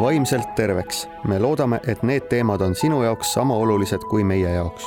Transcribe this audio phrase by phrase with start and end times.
[0.00, 1.08] vaimselt terveks.
[1.24, 4.84] me loodame, et need teemad on sinu jaoks sama olulised kui meie jaoks.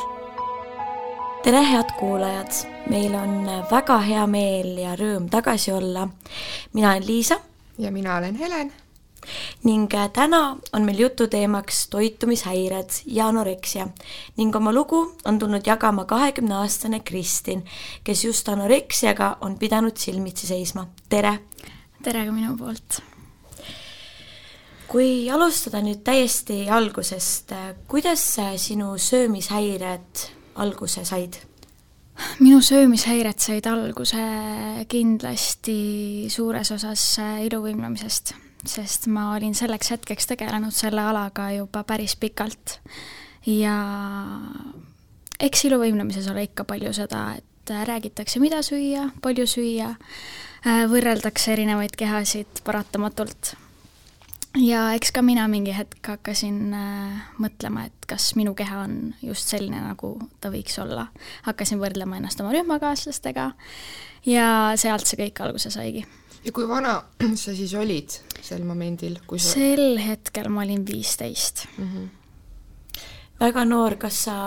[1.44, 2.52] tere, head kuulajad,
[2.89, 6.07] meil on väga hea meel ja rõõm tagasi olla.
[6.73, 7.39] mina olen Liisa.
[7.78, 8.73] ja mina olen Helen
[9.64, 13.88] ning äh, täna on meil jututeemaks toitumishäired ja anoreksia
[14.38, 17.66] ning oma lugu on tulnud jagama kahekümneaastane Kristin,
[18.04, 20.88] kes just anoreksiaga on pidanud silmitsi seisma.
[21.09, 21.39] tere!
[22.04, 23.13] tere ka minu poolt!
[24.87, 28.24] Kui alustada nüüd täiesti algusest, äh, kuidas
[28.57, 31.39] sinu söömishäired alguse said?
[32.39, 34.23] minu söömishäired said alguse
[34.88, 42.16] kindlasti suures osas äh, iluvõimlemisest sest ma olin selleks hetkeks tegelenud selle alaga juba päris
[42.19, 42.80] pikalt.
[43.45, 43.75] ja
[45.39, 49.94] eks iluvõimlemises ole ikka palju seda, et räägitakse, mida süüa, palju süüa,
[50.63, 53.55] äh, võrreldakse erinevaid kehasid paratamatult.
[54.61, 59.49] Ja eks ka mina mingi hetk hakkasin äh, mõtlema, et kas minu keha on just
[59.53, 61.07] selline, nagu ta võiks olla.
[61.47, 63.51] hakkasin võrdlema ennast oma rühmakaaslastega
[64.29, 66.05] ja sealt see kõik alguse saigi
[66.43, 66.97] ja kui vana
[67.43, 71.89] sa siis olid sel momendil, kui sa sel hetkel ma olin viisteist mm.
[71.89, 73.01] -hmm.
[73.39, 74.37] väga noor, kas sa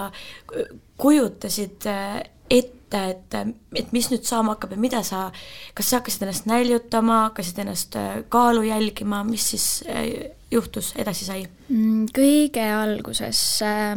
[0.97, 3.37] kujutasid äh, ette, et,
[3.77, 5.27] et mis nüüd saama hakkab ja mida sa,
[5.75, 11.27] kas sa hakkasid ennast näljutama, hakkasid ennast äh, kaalu jälgima, mis siis äh, juhtus, edasi
[11.29, 11.43] sai?
[11.69, 13.43] Mm, kõige alguses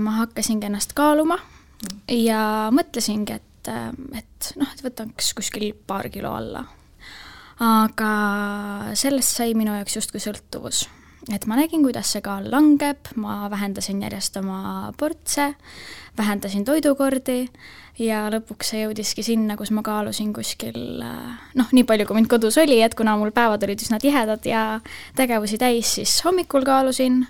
[0.02, 1.38] ma hakkasingi ennast kaaluma
[2.12, 2.42] ja
[2.76, 3.72] mõtlesingi, et,
[4.18, 6.66] et noh, et võtaks kuskil paar kilo alla
[7.60, 8.12] aga
[8.98, 10.86] sellest sai minu jaoks justkui sõltuvus.
[11.34, 15.54] Et ma nägin, kuidas see kaal langeb, ma vähendasin järjest oma portse,
[16.18, 17.44] vähendasin toidukordi
[18.00, 22.58] ja lõpuks see jõudiski sinna, kus ma kaalusin kuskil noh, nii palju, kui mind kodus
[22.62, 24.64] oli, et kuna mul päevad olid üsna tihedad ja
[25.20, 27.24] tegevusi täis, siis hommikul kaalusin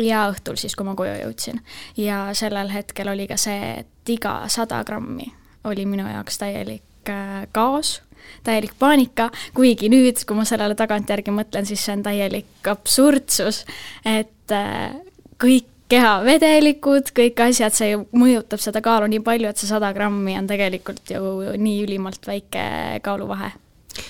[0.00, 1.60] ja õhtul siis, kui ma koju jõudsin.
[1.96, 5.30] ja sellel hetkel oli ka see, et iga sada grammi
[5.64, 8.00] oli minu jaoks täielik äh, kaos
[8.44, 13.64] täielik paanika, kuigi nüüd, kui ma sellele tagantjärgi mõtlen, siis see on täielik absurdsus,
[14.04, 14.96] et äh,
[15.40, 20.36] kõik kehavedelikud, kõik asjad, see ju mõjutab seda kaalu nii palju, et see sada grammi
[20.38, 22.64] on tegelikult ju nii ülimalt väike
[23.04, 23.52] kaaluvahe.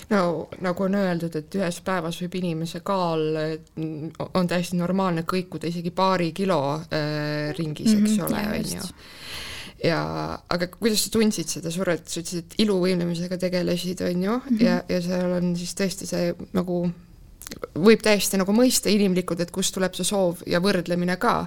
[0.08, 3.24] No nagu on öeldud, et ühes päevas võib inimese kaal,
[4.32, 8.88] on täiesti normaalne kõikuda isegi paari kilo äh, ringis, eks mhm, ole, on ju
[9.84, 10.00] ja
[10.50, 14.62] aga kuidas sa tundsid seda survet, sa ütlesid, et iluvõimlemisega tegelesid, on ju mm, -hmm.
[14.64, 16.84] ja, ja seal on siis tõesti see nagu
[17.76, 21.46] võib täiesti nagu mõista inimlikult, et kust tuleb see soov ja võrdlemine ka.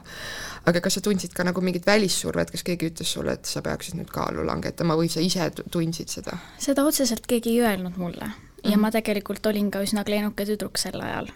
[0.66, 3.96] aga kas sa tundsid ka nagu mingit välissurvet, kas keegi ütles sulle, et sa peaksid
[3.98, 6.38] nüüd kaalu langetama või sa ise tundsid seda?
[6.60, 8.82] seda otseselt keegi ei öelnud mulle mm ja mhm.
[8.82, 11.30] ma tegelikult olin ka üsna kleenuke tüdruk sel ajal.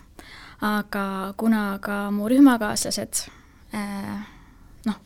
[0.62, 3.24] aga kuna ka mu rühmakaaslased
[3.74, 4.26] äh,
[4.86, 4.98] noh,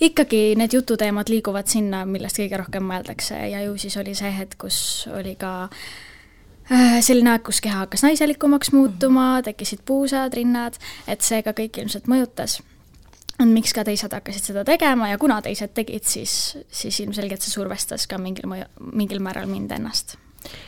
[0.00, 4.58] ikkagi need jututeemad liiguvad sinna, millest kõige rohkem mõeldakse ja ju siis oli see hetk,
[4.66, 4.78] kus
[5.12, 5.52] oli ka
[6.70, 9.48] äh, selline aeg, kus keha hakkas naiselikumaks muutuma, mhm.
[9.50, 12.60] tekkisid puusad, rinnad, et see ka kõik ilmselt mõjutas.
[13.44, 18.06] miks ka teised hakkasid seda tegema ja kuna teised tegid, siis, siis ilmselgelt see survestas
[18.06, 20.16] ka mingil mõju, mingil määral mind ennast.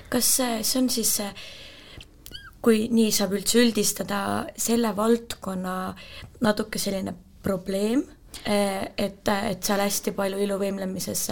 [0.08, 1.20] kas see, on siis
[2.62, 4.20] kui nii saab üldse üldistada,
[4.56, 5.94] selle valdkonna
[6.44, 8.02] natuke selline probleem
[8.46, 11.24] et, et seal hästi palju iluvõimlemises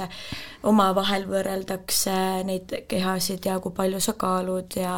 [0.66, 4.96] omavahel võrreldakse neid kehasid ja kui palju sa kaalud ja,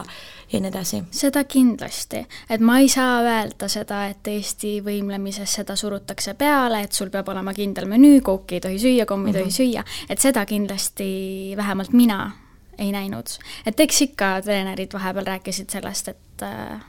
[0.53, 1.03] ja nii edasi.
[1.11, 6.93] seda kindlasti, et ma ei saa öelda seda, et Eesti võimlemises seda surutakse peale, et
[6.93, 9.41] sul peab olema kindel menüü, kooki ei tohi süüa, kommi ei mm -hmm.
[9.41, 9.57] tohi mhm.
[9.57, 11.09] süüa, et seda kindlasti
[11.57, 12.33] vähemalt mina
[12.79, 13.27] ei näinud.
[13.67, 16.81] et eks ikka treenerid vahepeal rääkisid sellest, et äh,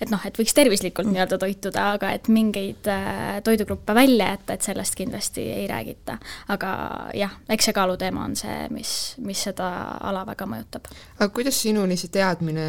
[0.00, 1.16] et noh, et võiks tervislikult mm.
[1.16, 6.18] nii-öelda toituda, aga et mingeid äh, toidugruppe välja jätta, et sellest kindlasti ei räägita.
[6.54, 6.70] aga
[7.16, 8.94] jah, eks see kaaluteema on see, mis,
[9.24, 9.68] mis seda
[10.00, 10.88] ala väga mõjutab.
[11.18, 12.66] aga kuidas sinuni see teadmine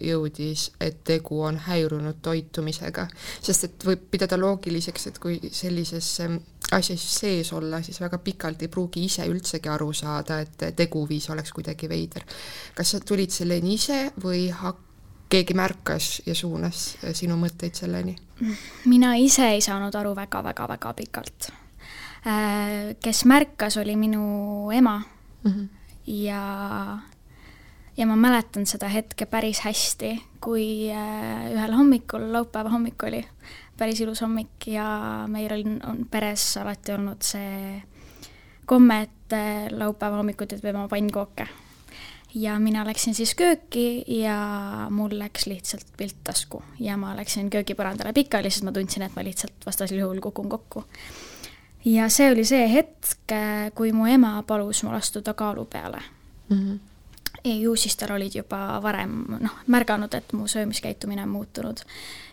[0.00, 3.06] jõudis, et tegu on häirunud toitumisega?
[3.40, 6.40] sest et võib pidada loogiliseks, et kui sellises ähm,
[6.72, 11.52] asjas sees olla, siis väga pikalt ei pruugi ise üldsegi aru saada, et teguviis oleks
[11.52, 12.24] kuidagi veider.
[12.74, 14.93] kas sa tulid selleni ise või hak-,
[15.28, 18.16] keegi märkas ja suunas äh, sinu mõtteid selleni?
[18.90, 21.50] mina ise ei saanud aru väga-väga-väga pikalt.
[22.26, 24.98] Äh, kes märkas, oli minu ema
[25.44, 25.68] mm -hmm.
[26.06, 26.98] ja,
[27.96, 33.24] ja ma mäletan seda hetke päris hästi, kui äh, ühel hommikul, laupäeva hommik oli,
[33.76, 37.82] päris ilus hommik ja meil on, on peres alati olnud see
[38.66, 41.48] komme, et laupäeva hommikuti teeme pannkooke
[42.34, 44.36] ja mina läksin siis kööki ja
[44.90, 49.24] mul läks lihtsalt pilt tasku ja ma läksin köögipõrandale pikali, sest ma tundsin, et ma
[49.24, 50.84] lihtsalt vastasel juhul kukun kokku.
[51.84, 53.36] ja see oli see hetk,
[53.74, 56.02] kui mu ema palus mul astuda kaalu peale
[56.48, 56.58] mm.
[56.58, 56.78] -hmm
[57.44, 61.76] ju siis tal olid juba varem noh, märganud, et mu söömiskäitumine on muutunud.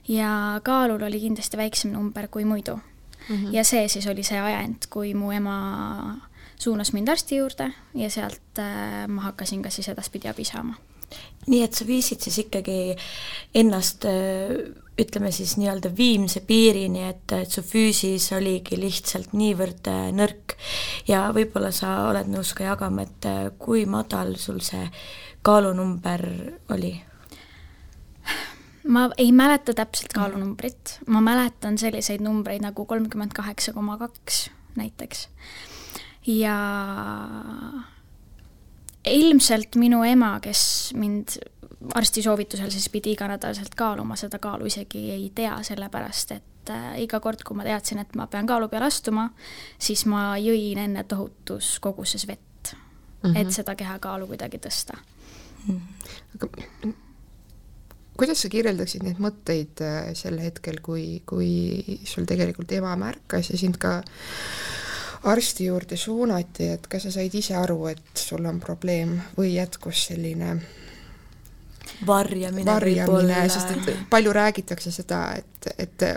[0.08, 3.36] ja kaalul oli kindlasti väiksem number kui muidu mm.
[3.36, 3.54] -hmm.
[3.54, 6.18] ja see siis oli see ajend, kui mu ema
[6.62, 10.78] suunas mind arsti juurde ja sealt äh, ma hakkasin ka siis edaspidi abi saama.
[11.48, 12.96] nii et sa viisid siis ikkagi
[13.56, 14.54] ennast äh,
[15.02, 20.56] ütleme siis nii-öelda viimse piirini, et, et su füüsis oligi lihtsalt niivõrd äh, nõrk
[21.10, 24.86] ja võib-olla sa oled nõus ka jagama, et kui madal sul see
[25.42, 26.28] kaalunumber
[26.70, 26.94] oli?
[28.88, 34.46] ma ei mäleta täpselt kaalunumbrit, ma mäletan selliseid numbreid nagu kolmkümmend kaheksa koma kaks
[34.78, 35.28] näiteks
[36.28, 36.58] ja
[39.06, 41.38] ilmselt minu ema, kes mind
[41.98, 47.20] arsti soovitusel siis pidi iganädalaselt kaaluma, seda kaalu isegi ei tea, sellepärast et äh, iga
[47.20, 49.30] kord, kui ma teadsin, et ma pean kaalu peale astuma,
[49.82, 53.38] siis ma jõin enne tohutus koguses vett mm, -hmm.
[53.42, 55.80] et seda kehakaalu kuidagi tõsta mm.
[55.80, 55.82] -hmm.
[56.36, 56.50] aga
[58.18, 63.58] kuidas sa kirjeldaksid neid mõtteid äh, sel hetkel, kui, kui sul tegelikult ema märkas ja
[63.58, 64.04] sind ka
[65.24, 70.08] arsti juurde suunati, et kas sa said ise aru, et sul on probleem või jätkus
[70.10, 70.56] selline
[72.08, 76.08] varjamine, varjamine, sest et palju räägitakse seda, et, et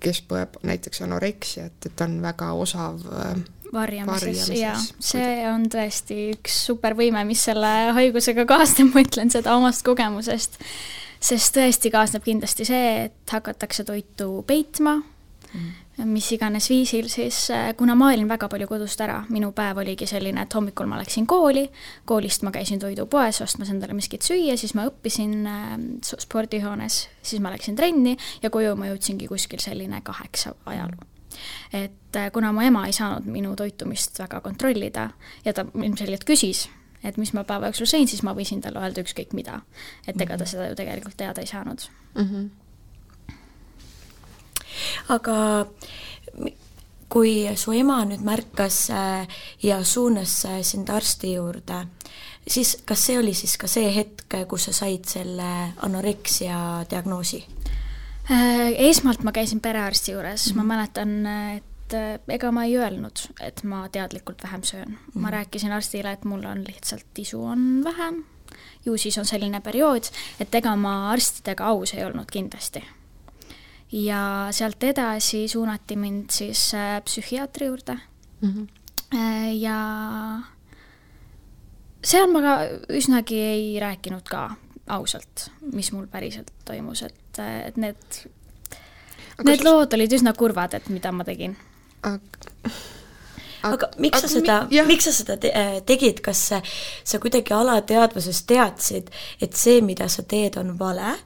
[0.00, 3.40] kes põeb näiteks anoreksiat, et on väga osav äh,
[3.72, 9.84] varjamises ja see on tõesti üks supervõime, mis selle haigusega kaasneb, ma ütlen seda omast
[9.88, 10.60] kogemusest.
[11.20, 15.00] sest tõesti kaasneb kindlasti see, et hakatakse toitu peitma.
[15.54, 19.80] Mm mis iganes viisil, siis äh, kuna ma olin väga palju kodust ära, minu päev
[19.82, 21.66] oligi selline, et hommikul ma läksin kooli,
[22.08, 27.52] koolist ma käisin toidupoes ostmas endale miskit süüa, siis ma õppisin äh, spordihoones, siis ma
[27.54, 30.94] läksin trenni ja koju ma jõudsingi kuskil selline kaheksa ajal
[31.72, 35.10] et äh, kuna mu ema ei saanud minu toitumist väga kontrollida
[35.44, 36.66] ja ta ilmselgelt küsis,
[37.04, 39.60] et mis ma päeva jooksul sõin, siis ma võisin talle öelda ükskõik mida.
[40.06, 40.50] et ega ta mhm.
[40.50, 42.24] seda ju tegelikult teada ei saanud mm.
[42.24, 42.48] -hmm
[45.08, 45.36] aga
[47.08, 51.84] kui su ema nüüd märkas äh, ja suunas äh, sind arsti juurde,
[52.48, 55.48] siis kas see oli siis ka see hetk, kus sa said selle
[55.84, 57.42] anoreksia diagnoosi?
[58.28, 60.64] Äh, esmalt ma käisin perearsti juures mm, -hmm.
[60.64, 61.14] ma mäletan,
[61.56, 64.94] et ega ma ei öelnud, et ma teadlikult vähem söön mm.
[64.94, 65.14] -hmm.
[65.14, 65.32] ma mhm.
[65.32, 68.24] rääkisin arstile, et mul on lihtsalt isu on vähem,
[68.84, 70.04] ju siis on selline periood,
[70.40, 72.84] et ega ma arstidega aus ei olnud kindlasti
[73.92, 77.98] ja sealt edasi suunati mind siis äh, psühhiaatri juurde
[78.40, 78.48] mm.
[78.48, 78.66] -hmm.
[79.58, 79.78] ja
[82.04, 82.56] seal ma ka
[82.88, 84.50] üsnagi ei rääkinud ka
[84.88, 88.20] ausalt, mis mul päriselt toimus, et, äh, et need,
[89.44, 91.56] need lood olid üsna kurvad, et mida ma tegin.
[92.02, 92.48] aga
[93.62, 95.50] aga miks sa seda, miks sa seda te
[95.86, 96.60] tegid, kas sa,
[97.04, 99.10] sa kuidagi alateadvuses teadsid,
[99.42, 101.16] et see, mida sa teed, on vale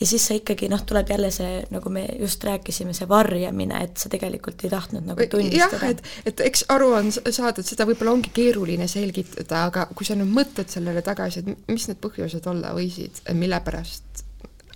[0.00, 4.02] ja siis sa ikkagi noh, tuleb jälle see, nagu me just rääkisime, see varjamine, et
[4.02, 5.78] sa tegelikult ei tahtnud nagu tunnistada.
[5.78, 6.02] jah, et,
[6.32, 10.32] et eks aru on saada, et seda võib-olla ongi keeruline selgitada, aga kui sa nüüd
[10.32, 14.26] mõtled sellele tagasi, et mis need põhjused olla võisid, mille pärast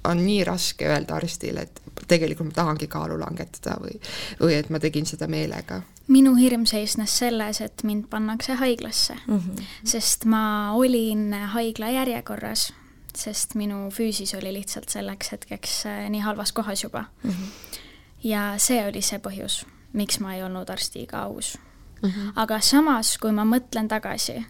[0.06, 3.98] on nii raske öelda arstile, et tegelikult ma tahangi kaalu langetada või,
[4.40, 5.82] või et ma tegin seda meelega?
[6.06, 9.62] minu hirm seisnes selles, et mind pannakse haiglasse mm, -hmm.
[9.84, 12.72] sest ma olin haigla järjekorras
[13.16, 17.30] sest minu füüsis oli lihtsalt selleks hetkeks äh, nii halvas kohas juba mm.
[17.30, 17.78] -hmm.
[18.24, 21.58] ja see oli see põhjus, miks ma ei olnud arstiga aus
[22.02, 22.10] mm.
[22.10, 22.32] -hmm.
[22.36, 24.44] aga samas, kui ma mõtlen tagasi,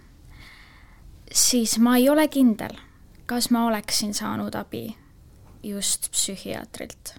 [1.32, 2.76] siis ma ei ole kindel,
[3.26, 4.96] kas ma oleksin saanud abi
[5.62, 7.14] just psühhiaatrilt.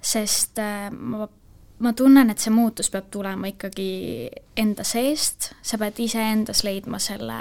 [0.00, 1.28] sest äh, ma,
[1.78, 7.40] ma tunnen, et see muutus peab tulema ikkagi enda seest, sa pead iseendas leidma selle,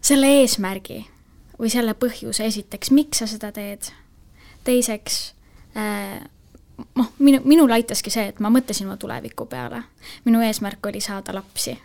[0.00, 1.13] selle eesmärgi
[1.58, 3.90] või selle põhjuse esiteks, miks sa seda teed.
[4.64, 5.34] teiseks
[5.76, 6.22] äh,
[6.94, 9.82] noh, minu, minul aitaski see, et ma mõtlesin oma tuleviku peale.
[10.24, 11.76] minu eesmärk oli saada lapsi,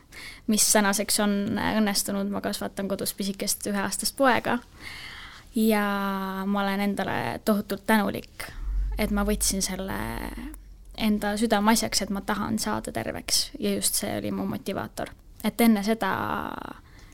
[0.48, 4.60] mis tänaseks on õnnestunud, ma kasvatan kodus pisikest üheaastast poega.
[5.56, 5.84] ja
[6.46, 8.50] ma olen endale tohutult tänulik,
[8.98, 10.00] et ma võtsin selle
[10.98, 15.10] enda südameasjaks, et ma tahan saada terveks ja just see oli mu motivaator.
[15.44, 16.12] et enne seda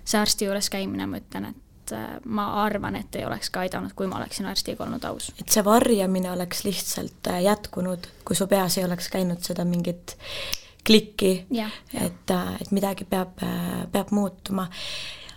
[0.05, 3.61] see arsti juures käimine, ma ütlen, et et äh, ma arvan, et ei oleks ka
[3.65, 5.31] aidanud, kui ma oleksin arstiga olnud aus.
[5.39, 10.17] et see varjamine oleks lihtsalt äh, jätkunud, kui su peas ei oleks käinud seda mingit
[10.85, 11.45] klikki,
[11.93, 13.37] et, äh, et midagi peab,
[13.91, 14.67] peab muutuma.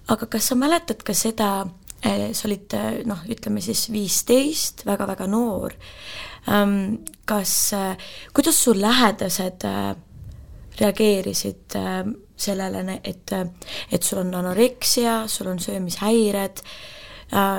[0.09, 1.67] aga kas sa mäletad ka seda,
[1.99, 2.75] sa olid
[3.11, 5.75] noh, ütleme siis viisteist väga,, väga-väga noor,
[6.49, 7.73] ähm, kas,
[8.33, 9.67] kuidas su lähedased
[10.79, 11.75] reageerisid
[12.41, 13.35] sellele, et,
[13.93, 16.63] et sul on anoreksia, sul on söömishäired,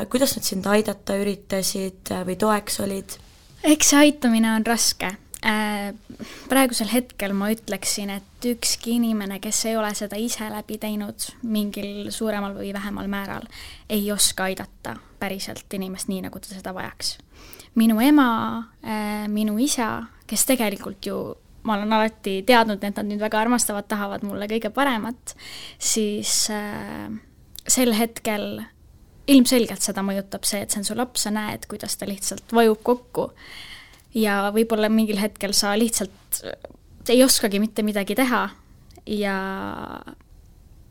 [0.10, 3.18] kuidas nad sind aidata üritasid või toeks olid?
[3.70, 5.94] eks see aitamine on raske Äh,
[6.52, 12.10] praegusel hetkel ma ütleksin, et ükski inimene, kes ei ole seda ise läbi teinud mingil
[12.12, 13.48] suuremal või vähemal määral,
[13.88, 17.18] ei oska aidata päriselt inimest nii, nagu ta seda vajaks.
[17.80, 21.38] minu ema, äh, minu isa, kes tegelikult ju
[21.70, 25.36] ma olen alati teadnud, et nad nüüd väga armastavad, tahavad mulle kõige paremat,
[25.78, 27.08] siis äh,
[27.70, 28.64] sel hetkel
[29.30, 32.82] ilmselgelt seda mõjutab see, et see on su laps, sa näed, kuidas ta lihtsalt vajub
[32.86, 33.30] kokku
[34.18, 36.42] ja võib-olla mingil hetkel sa lihtsalt
[37.10, 38.48] ei oskagi mitte midagi teha
[39.10, 39.36] ja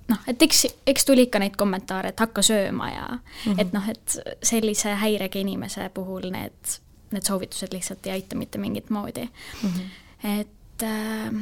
[0.09, 3.21] noh, et eks, eks tuli ikka neid kommentaare, et hakka sööma ja mm
[3.53, 3.61] -hmm.
[3.61, 6.79] et noh, et sellise häirega inimese puhul need,
[7.11, 9.29] need soovitused lihtsalt ei aita mitte mingit moodi
[9.63, 9.69] mm.
[9.69, 10.39] -hmm.
[10.41, 11.33] et äh,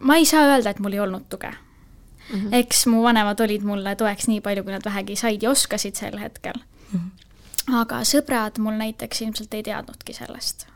[0.00, 2.40] ma ei saa öelda, et mul ei olnud tuge mm.
[2.40, 2.48] -hmm.
[2.52, 6.18] eks mu vanemad olid mulle toeks nii palju, kui nad vähegi said ja oskasid sel
[6.18, 6.54] hetkel
[6.92, 7.00] mm.
[7.00, 7.80] -hmm.
[7.80, 10.66] aga sõbrad mul näiteks ilmselt ei teadnudki sellest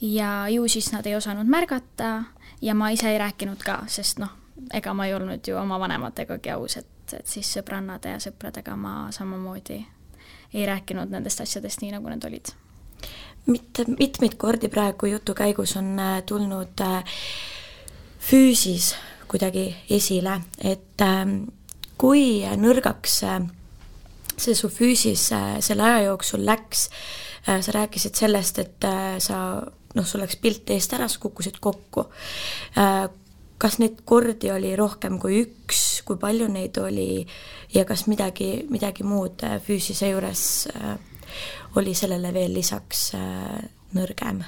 [0.00, 2.22] ja ju siis nad ei osanud märgata
[2.62, 4.30] ja ma ise ei rääkinud ka, sest noh,
[4.72, 9.12] ega ma ei olnud ju oma vanemategagi aus, et, et siis sõbrannade ja sõpradega ma
[9.14, 9.78] samamoodi
[10.54, 12.52] ei rääkinud nendest asjadest nii, nagu need olid.
[13.48, 17.20] Mitte, mitmeid kordi praegu jutu käigus on äh, tulnud äh,
[18.20, 18.94] füüsis
[19.28, 21.40] kuidagi esile, et ähm,
[22.00, 23.40] kui nõrgaks äh,
[24.38, 25.28] see su füüsis
[25.66, 26.86] selle aja jooksul läks,
[27.48, 28.84] sa rääkisid sellest, et
[29.24, 29.38] sa
[29.96, 32.04] noh, sul läks pilt eest ära, sa kukkusid kokku.
[33.58, 37.24] Kas neid kordi oli rohkem kui üks, kui palju neid oli
[37.74, 40.44] ja kas midagi, midagi muud füüsise juures
[41.76, 43.12] oli sellele veel lisaks
[43.94, 44.44] nõrgem?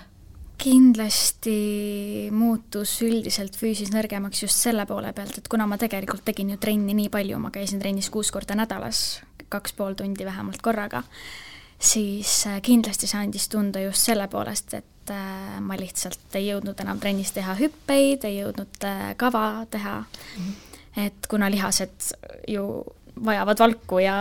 [0.60, 6.58] kindlasti muutus üldiselt füüsis nõrgemaks just selle poole pealt, et kuna ma tegelikult tegin ju
[6.60, 11.02] trenni nii palju, ma käisin trennis kuus korda nädalas, kaks pool tundi vähemalt korraga,
[11.80, 17.00] siis kindlasti see andis tunda just selle poolest, et äh, ma lihtsalt ei jõudnud enam
[17.00, 20.44] trennis teha hüppeid, ei jõudnud äh, kava teha mm.
[20.44, 21.06] -hmm.
[21.06, 22.12] et kuna lihased
[22.48, 22.66] ju
[23.24, 24.16] vajavad valku ja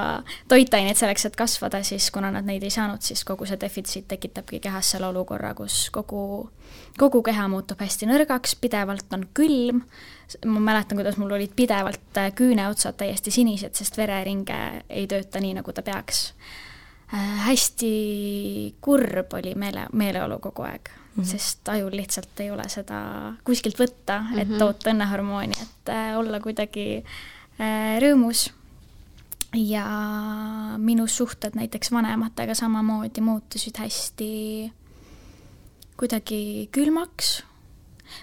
[0.47, 4.59] toitaineid selleks, et kasvada, siis kuna nad neid ei saanud, siis kogu see defitsiit tekitabki
[4.63, 6.49] kehas selle olukorra, kus kogu,
[6.99, 9.83] kogu keha muutub hästi nõrgaks, pidevalt on külm,
[10.45, 15.57] ma mäletan, kuidas mul olid pidevalt äh, küüneotsad täiesti sinised, sest vereringe ei tööta nii,
[15.61, 16.27] nagu ta peaks
[17.13, 21.25] Äh, hästi kurb oli meele, meeleolu kogu aeg mm, -hmm.
[21.25, 22.99] sest ajul lihtsalt ei ole seda
[23.43, 24.59] kuskilt võtta, et mm -hmm.
[24.59, 27.03] toota õnnehormooni, et äh, olla kuidagi
[27.61, 28.51] äh, rõõmus.
[29.53, 29.85] Ja
[30.77, 34.33] minu suhted näiteks vanematega samamoodi muutusid hästi
[35.97, 37.39] kuidagi külmaks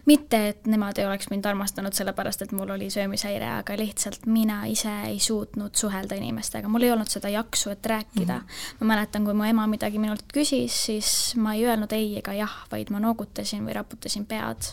[0.07, 4.61] mitte, et nemad ei oleks mind armastanud sellepärast, et mul oli söömishäire, aga lihtsalt mina
[4.71, 8.41] ise ei suutnud suhelda inimestega, mul ei olnud seda jaksu, et rääkida mm.
[8.41, 8.81] -hmm.
[8.81, 12.57] ma mäletan, kui mu ema midagi minult küsis, siis ma ei öelnud ei ega jah,
[12.73, 14.73] vaid ma noogutasin või raputasin pead.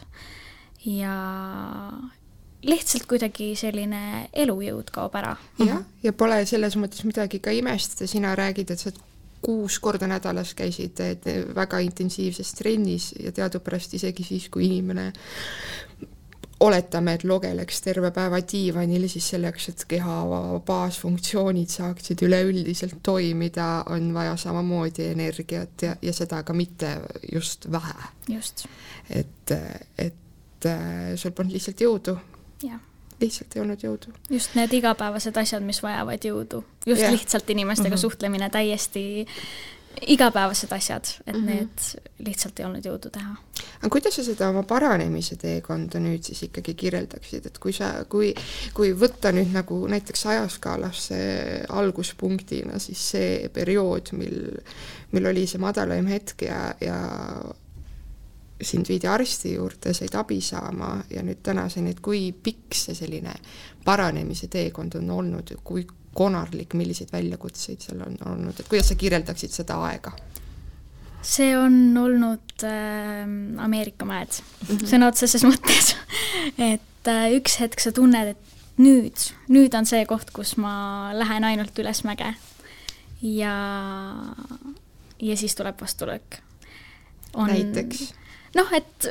[0.85, 1.13] ja
[2.63, 5.35] lihtsalt kuidagi selline elujõud kaob ära.
[5.59, 8.93] jah, ja pole selles mõttes midagi ka imestada, sina räägid, et sa
[9.43, 10.99] kuus korda nädalas käisid
[11.55, 15.11] väga intensiivses trennis ja teadupärast isegi siis, kui inimene
[16.63, 20.15] oletame, et logeleks terve päeva diivanil, siis selleks, et keha
[20.65, 26.95] baasfunktsioonid saaksid üleüldiselt toimida, on vaja samamoodi energiat ja, ja seda ka mitte
[27.31, 28.11] just vähe.
[28.29, 28.65] just.
[29.09, 29.51] et,
[29.97, 32.15] et äh, sul polnud lihtsalt jõudu.
[33.23, 34.13] Lihtsalt ei olnud jõudu.
[34.29, 37.13] just need igapäevased asjad, mis vajavad jõudu, just yeah.
[37.13, 38.01] lihtsalt inimestega mm -hmm.
[38.01, 39.25] suhtlemine, täiesti
[40.07, 41.45] igapäevased asjad, et mm -hmm.
[41.45, 43.35] need lihtsalt ei olnud jõudu teha.
[43.77, 48.33] aga kuidas sa seda oma paranemise teekonda nüüd siis ikkagi kirjeldaksid, et kui sa, kui,
[48.73, 54.57] kui võtta nüüd nagu näiteks ajaskaalas see alguspunktina, siis see periood, mil,
[55.11, 56.97] mil oli see madalaim hetk ja, ja
[58.61, 63.33] sind viidi arsti juurde, said abi saama ja nüüd tänaseni, et kui pikk see selline
[63.85, 69.53] paranemise teekond on olnud, kui konarlik, milliseid väljakutseid seal on olnud, et kuidas sa kirjeldaksid
[69.53, 70.13] seda aega?
[71.23, 73.23] see on olnud äh,
[73.63, 74.87] Ameerika mäed mm -hmm.
[74.91, 75.93] sõna otseses mõttes
[76.73, 81.43] et äh, üks hetk sa tunned, et nüüd, nüüd on see koht, kus ma lähen
[81.43, 82.33] ainult üles mäge.
[83.21, 83.55] ja,
[85.19, 86.41] ja siis tuleb vastulöök.
[87.37, 88.13] näiteks?
[88.57, 89.09] Noh, et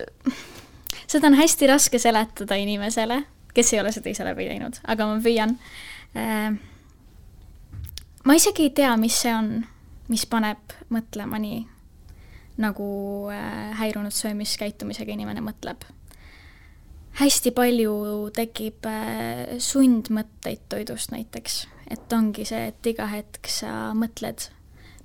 [1.06, 3.22] seda on hästi raske seletada inimesele,
[3.54, 5.56] kes ei ole seda ise läbi teinud, aga ma püüan.
[6.16, 6.54] Äh,
[8.24, 9.54] ma isegi ei tea, mis see on,
[10.12, 11.62] mis paneb mõtlema nii,
[12.62, 12.86] nagu
[13.32, 15.84] äh, häirunud söömiskäitumisega inimene mõtleb.
[17.12, 17.94] hästi palju
[18.32, 24.48] tekib äh, sundmõtteid toidust näiteks, et ongi see, et iga hetk sa mõtled,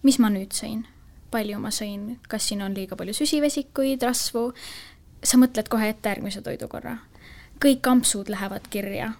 [0.08, 0.86] mis ma nüüd sõin,
[1.32, 4.52] palju ma sõin, kas siin on liiga palju süsivesikuid, rasvu,
[5.24, 6.98] sa mõtled kohe ette järgmise toidukorra.
[7.60, 9.14] kõik ampsud lähevad kirja.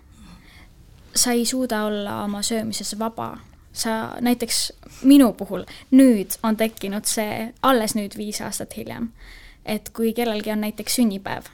[1.16, 3.38] sa ei suuda olla oma söömises vaba
[3.78, 4.74] sa näiteks
[5.04, 9.12] minu puhul nüüd on tekkinud see, alles nüüd viis aastat hiljem,
[9.66, 11.50] et kui kellelgi on näiteks sünnipäev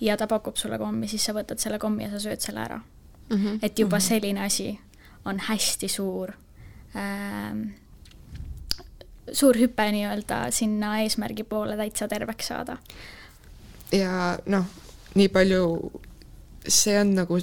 [0.00, 2.78] ja ta pakub sulle kommi, siis sa võtad selle kommi ja sa sööd selle ära
[2.78, 3.36] mm.
[3.36, 3.58] -hmm.
[3.62, 4.06] et juba mhm.
[4.06, 4.78] selline asi
[5.24, 6.32] on hästi suur
[6.96, 7.68] ähm,
[9.32, 12.76] suur hüpe nii-öelda sinna eesmärgi poole täitsa terveks saada.
[13.92, 14.66] ja noh,
[15.14, 15.64] nii palju,
[16.68, 17.38] see on nagu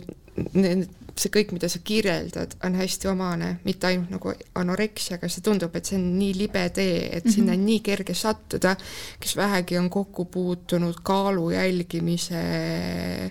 [1.22, 5.90] see kõik, mida sa kirjeldad, on hästi omane, mitte ainult nagu anoreksiaga, see tundub, et
[5.90, 7.36] see on nii libe tee, et mm -hmm.
[7.36, 8.76] sinna on nii kerge sattuda,
[9.20, 13.30] kes vähegi on kokku puutunud kaalu jälgimise öö,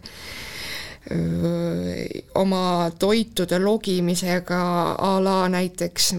[2.39, 4.61] oma toitude logimisega
[4.95, 6.13] a la näiteks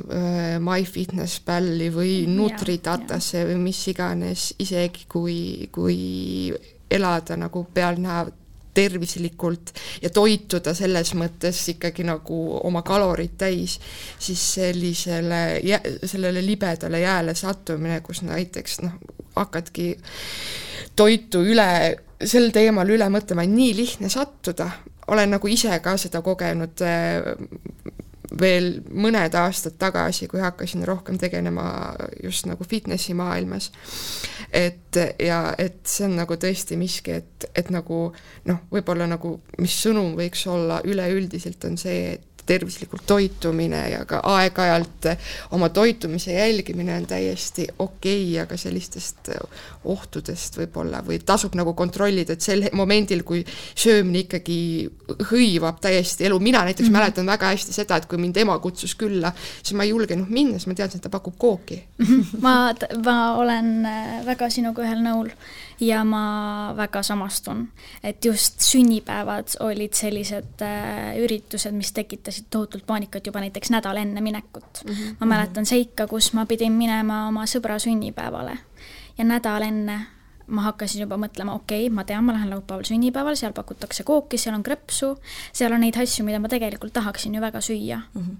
[0.59, 6.51] MyFitnessPalli või Nutritatasse või mis iganes, isegi kui, kui
[6.91, 8.25] elada nagu pealtnäha
[8.73, 13.77] tervislikult ja toituda selles mõttes ikkagi nagu oma kalorid täis,
[14.19, 15.41] siis sellisele,
[16.05, 18.95] sellele libedale jääle sattumine, kus näiteks noh,
[19.35, 19.95] hakkadki
[20.95, 21.67] toitu üle,
[22.23, 24.69] sel teemal üle mõtlema, nii lihtne sattuda,
[25.11, 26.83] olen nagu ise ka seda kogenud
[28.39, 31.65] veel mõned aastad tagasi, kui hakkasin rohkem tegelema
[32.23, 33.71] just nagu fitnessi maailmas.
[34.51, 38.01] et ja et see on nagu tõesti miski, et, et nagu
[38.45, 44.21] noh, võib-olla nagu mis sõnum võiks olla üleüldiselt, on see, et tervislikult toitumine ja ka
[44.23, 45.07] aeg-ajalt
[45.51, 49.31] oma toitumise jälgimine on täiesti okei okay,, aga sellistest
[49.85, 53.43] ohtudest võib-olla või tasub nagu kontrollida, et sel momendil, kui
[53.75, 54.59] söömine ikkagi
[55.31, 56.99] hõivab täiesti elu, mina näiteks mm -hmm.
[56.99, 60.59] mäletan väga hästi seda, et kui mind ema kutsus külla, siis ma ei julgenud minna,
[60.59, 61.83] sest ma teadsin, et ta pakub kooki.
[62.41, 62.73] Ma,
[63.05, 65.29] ma olen äh, väga sinuga ühel nõul
[65.81, 67.65] ja ma väga samastun,
[68.03, 74.21] et just sünnipäevad olid sellised äh, üritused, mis tekitasid tohutult paanikat juba näiteks nädal enne
[74.21, 74.91] minekut mm.
[74.91, 75.15] -hmm.
[75.19, 78.57] ma mäletan seika, kus ma pidin minema oma sõbra sünnipäevale
[79.17, 79.99] ja nädal enne
[80.47, 84.37] ma hakkasin juba mõtlema, okei okay,, ma tean, ma lähen laupäeval sünnipäeval, seal pakutakse kooki,
[84.37, 85.15] seal on krõpsu,
[85.53, 88.21] seal on neid asju, mida ma tegelikult tahaksin ju väga süüa mm.
[88.21, 88.37] -hmm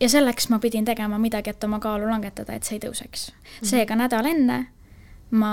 [0.00, 3.36] ja selleks ma pidin tegema midagi, et oma kaalu langetada, et see ei tõuseks mm.
[3.36, 3.66] -hmm.
[3.66, 4.66] seega nädal enne
[5.30, 5.52] ma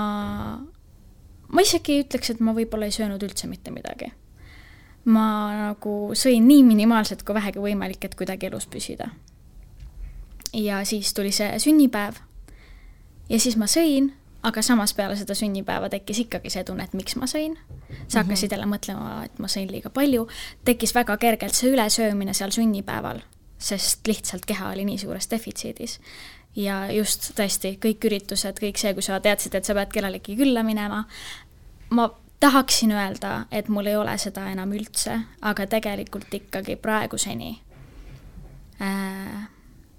[1.48, 4.12] ma isegi ei ütleks, et ma võib-olla ei söönud üldse mitte midagi.
[5.08, 5.24] ma
[5.56, 9.10] nagu sõin nii minimaalselt kui vähegi võimalik, et kuidagi elus püsida.
[10.52, 12.20] ja siis tuli see sünnipäev
[13.28, 17.16] ja siis ma sõin, aga samas peale seda sünnipäeva tekkis ikkagi see tunne, et miks
[17.16, 17.56] ma sõin.
[18.08, 18.26] sa mhm.
[18.26, 20.28] hakkasid jälle mõtlema, et ma sõin liiga palju,
[20.64, 23.22] tekkis väga kergelt see ülesöömine seal sünnipäeval,
[23.58, 25.98] sest lihtsalt keha oli nii suures defitsiidis
[26.56, 30.62] ja just tõesti kõik üritused, kõik see, kui sa teadsid, et sa pead kellelegi külla
[30.66, 31.04] minema,
[31.90, 32.08] ma
[32.40, 37.52] tahaksin öelda, et mul ei ole seda enam üldse, aga tegelikult ikkagi praeguseni
[38.82, 39.46] äh,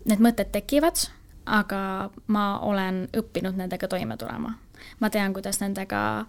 [0.06, 1.10] need mõtted tekivad,
[1.50, 4.56] aga ma olen õppinud nendega toime tulema.
[5.00, 6.26] ma tean, kuidas nendega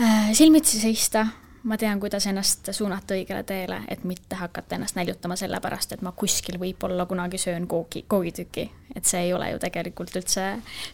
[0.00, 1.26] äh, silmitsi seista
[1.64, 6.12] ma tean, kuidas ennast suunata õigele teele, et mitte hakata ennast näljutama sellepärast, et ma
[6.12, 8.70] kuskil võib-olla kunagi söön koogi, koogitüki.
[8.94, 10.46] et see ei ole ju tegelikult üldse,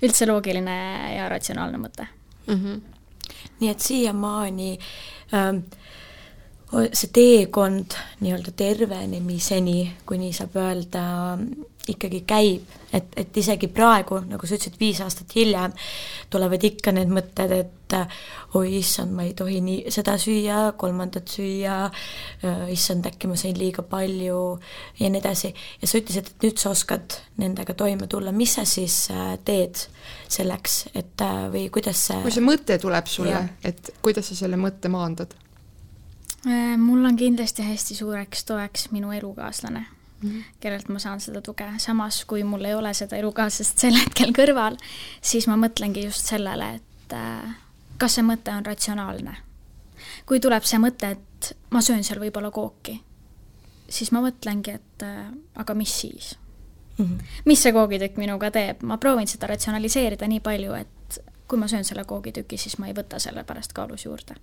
[0.02, 0.76] üldse loogiline
[1.16, 2.06] ja ratsionaalne mõte
[2.46, 2.54] mm.
[2.54, 2.80] -hmm.
[3.60, 4.78] nii et siiamaani
[5.34, 5.64] ähm,
[6.70, 11.02] see teekond nii-öelda tervenemiseni, kui nii saab öelda,
[11.90, 15.74] ikkagi käib, et, et isegi praegu, nagu sa ütlesid, viis aastat hiljem
[16.30, 17.96] tulevad ikka need mõtted, et
[18.58, 21.78] oi issand, ma ei tohi nii, seda süüa, kolmandat süüa,
[22.70, 24.40] issand, äkki ma sõin liiga palju
[25.00, 25.52] ja nii edasi.
[25.80, 29.86] ja sa ütlesid, et nüüd sa oskad nendega toime tulla, mis sa siis äh, teed
[30.30, 34.60] selleks, et äh, või kuidas see kui see mõte tuleb sulle, et kuidas sa selle
[34.60, 35.34] mõtte maandad?
[36.46, 39.86] Äh, mul on kindlasti hästi suureks toeks minu elukaaslane
[40.22, 40.42] mm, -hmm.
[40.60, 44.78] kellelt ma saan seda tuge, samas kui mul ei ole seda elukaaslast sel hetkel kõrval,
[45.20, 47.56] siis ma mõtlengi just sellele, et äh,
[47.98, 49.36] kas see mõte on ratsionaalne.
[50.26, 53.02] kui tuleb see mõte, et ma söön seal võib-olla kooki,
[53.88, 56.38] siis ma mõtlengi, et äh, aga mis siis
[56.98, 57.04] mm?
[57.04, 57.42] -hmm.
[57.44, 61.84] mis see koogitükk minuga teeb, ma proovin seda ratsionaliseerida nii palju, et kui ma söön
[61.84, 64.34] selle koogitüki, siis ma ei võta selle pärast kaalus juurde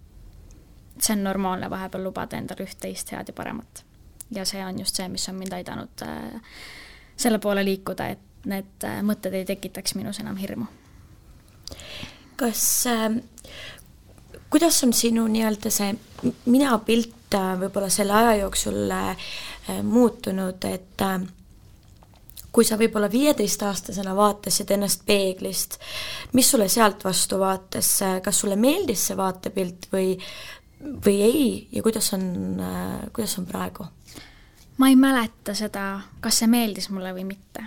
[1.01, 3.83] see on normaalne vahepeal lubada endale üht-teist head ja paremat.
[4.35, 6.41] ja see on just see, mis on mind aidanud äh,
[7.17, 10.65] selle poole liikuda, et need äh, mõtted ei tekitaks minus enam hirmu.
[12.35, 13.21] kas äh,,
[14.49, 15.93] kuidas on sinu nii-öelda see
[16.45, 17.13] minapilt
[17.59, 18.93] võib-olla selle aja jooksul
[19.83, 21.01] muutunud, et
[22.57, 25.75] kui sa võib-olla viieteistaastasena vaatasid ennast peeglist,
[26.33, 27.91] mis sulle sealt vastu vaatas,
[28.23, 30.15] kas sulle meeldis see vaatepilt või,
[31.05, 32.61] või ei ja kuidas on,
[33.13, 33.87] kuidas on praegu?
[34.77, 37.63] ma ei mäleta seda, kas see meeldis mulle või mitte.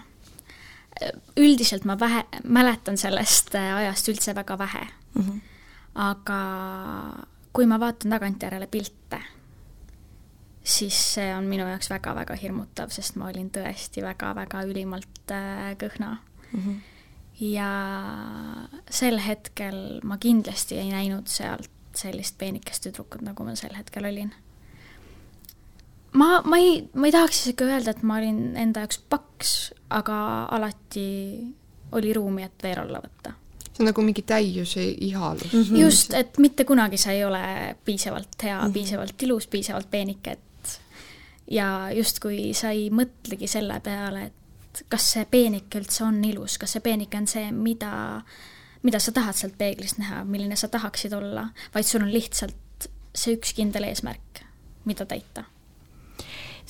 [1.40, 5.22] üldiselt ma vähe, mäletan sellest ajast üldse väga vähe mm.
[5.22, 5.40] -hmm.
[5.94, 6.40] aga
[7.52, 9.20] kui ma vaatan tagantjärele pilte,
[10.64, 16.16] siis see on minu jaoks väga-väga hirmutav, sest ma olin tõesti väga-väga ülimalt äh, kõhna
[16.52, 16.60] mm.
[16.60, 16.80] -hmm.
[17.40, 17.70] ja
[18.90, 24.32] sel hetkel ma kindlasti ei näinud sealt sellist peenikest tüdrukut, nagu ma sel hetkel olin
[26.12, 29.54] ma, ma ei, ma ei tahaks isegi öelda, et ma olin enda jaoks paks,
[29.94, 30.16] aga
[30.56, 31.06] alati
[31.98, 33.34] oli ruumi, et veel alla võtta.
[33.70, 35.62] see on nagu mingi täiuse ihalus mm.
[35.62, 35.80] -hmm.
[35.84, 38.72] just, et mitte kunagi sa ei ole piisavalt hea mm, -hmm.
[38.72, 40.80] piisavalt ilus, piisavalt peenike, et
[41.50, 46.72] ja justkui sa ei mõtlegi selle peale, et kas see peenike üldse on ilus, kas
[46.72, 48.22] see peenike on see, mida,
[48.82, 53.34] mida sa tahad sealt peeglist näha, milline sa tahaksid olla, vaid sul on lihtsalt see
[53.36, 54.44] üks kindel eesmärk,
[54.88, 55.44] mida täita.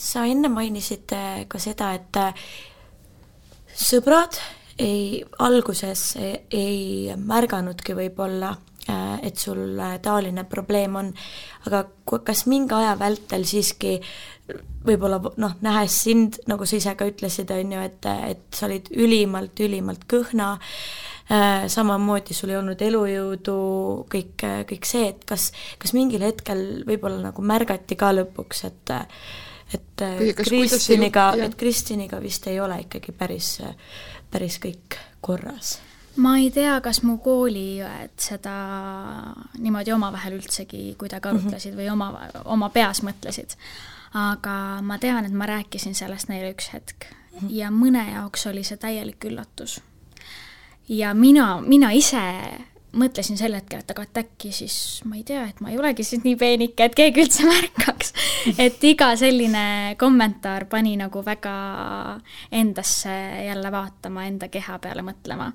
[0.01, 2.49] Sa enne mainisid äh, ka seda, et äh,
[3.77, 4.39] sõbrad
[4.81, 8.55] ei, alguses ei märganudki võib-olla,
[8.89, 11.13] äh, et sul taoline probleem on,
[11.69, 11.85] aga
[12.25, 13.99] kas mingi aja vältel siiski
[14.87, 18.89] võib-olla noh, nähes sind, nagu sa ise ka ütlesid, on ju, et, et sa olid
[18.97, 20.55] ülimalt, ülimalt kõhna,
[21.71, 23.57] samamoodi sul ei olnud elujõudu,
[24.11, 28.97] kõik, kõik see, et kas, kas mingil hetkel võib-olla nagu märgati ka lõpuks, et
[29.71, 33.61] et äh, Kristiniga, et Kristiniga vist ei ole ikkagi päris,
[34.31, 35.77] päris kõik korras
[36.17, 38.55] ma ei tea, kas mu kooliõed seda
[39.59, 41.39] niimoodi omavahel üldsegi kuidagi mhm.
[41.39, 41.87] arutlesid mm -hmm.
[41.87, 43.57] või oma, oma peas mõtlesid.
[44.15, 47.51] aga ma tean, et ma rääkisin sellest neile üks hetk mm -hmm.
[47.51, 49.81] ja mõne jaoks oli see täielik üllatus.
[50.91, 52.23] Ja mina, mina ise
[52.99, 54.77] mõtlesin sel hetkel, et aga et äkki siis
[55.07, 58.13] ma ei tea, et ma ei olegi siis nii peenike, et keegi üldse märkaks.
[58.59, 61.55] et iga selline kommentaar pani nagu väga
[62.51, 63.15] endasse
[63.47, 65.53] jälle vaatama, enda keha peale mõtlema.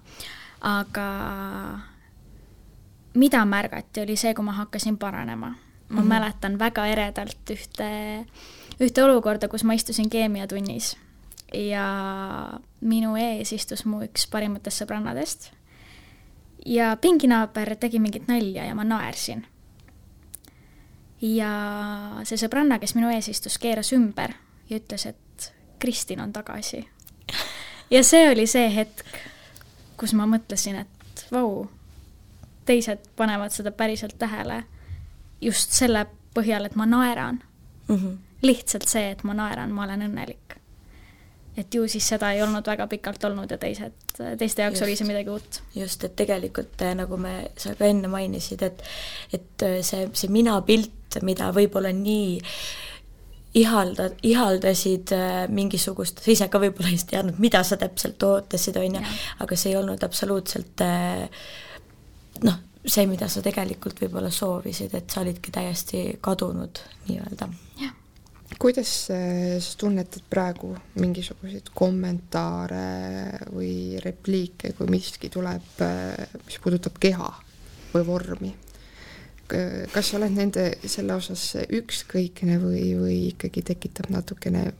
[0.62, 1.08] aga
[3.15, 5.50] mida märgati, oli see, kui ma hakkasin paranema.
[5.50, 6.08] ma mm -hmm.
[6.08, 8.26] mäletan väga eredalt ühte,
[8.80, 10.95] ühte olukorda, kus ma istusin keemiatunnis
[11.56, 11.86] ja
[12.82, 15.52] minu ees istus mu üks parimatest sõbrannadest
[16.65, 19.46] ja pinginaaber tegi mingit nalja ja ma naersin.
[21.22, 21.52] ja
[22.24, 24.36] see sõbranna, kes minu ees istus, keeras ümber
[24.70, 26.88] ja ütles, et Kristin on tagasi.
[27.91, 29.06] ja see oli see hetk,
[29.98, 31.68] kus ma mõtlesin, et vau,
[32.65, 34.63] teised panevad seda päriselt tähele
[35.41, 37.44] just selle põhjal, et ma naeran
[37.88, 37.96] mm.
[37.96, 38.18] -hmm.
[38.41, 40.45] lihtsalt see, et ma naeran, ma olen õnnelik
[41.58, 43.96] et ju siis seda ei olnud väga pikalt olnud ja teised,
[44.39, 45.62] teiste jaoks just, oli see midagi uut.
[45.76, 48.84] just, et tegelikult eh, nagu me, sa ka enne mainisid, et
[49.34, 52.36] et eh, see, see minapilt, mida võib-olla nii
[53.62, 59.00] ihalda, ihaldasid eh, mingisugust, sa ise ka võib-olla ei teadnud, mida sa täpselt ootasid, on
[59.00, 60.84] ju, aga see ei olnud absoluutselt
[62.44, 67.54] noh, see, mida sa tegelikult võib-olla soovisid, et sa olidki täiesti kadunud nii-öelda.
[67.80, 68.02] jah
[68.60, 69.15] kuidas sa
[69.78, 75.82] tunnetad praegu mingisuguseid kommentaare või repliike, kui miski tuleb,
[76.46, 77.32] mis puudutab keha
[77.94, 78.54] või vormi?
[79.94, 81.44] kas sa oled nende, selle osas
[81.78, 84.72] ükskõikne või, või ikkagi tekitab natukene,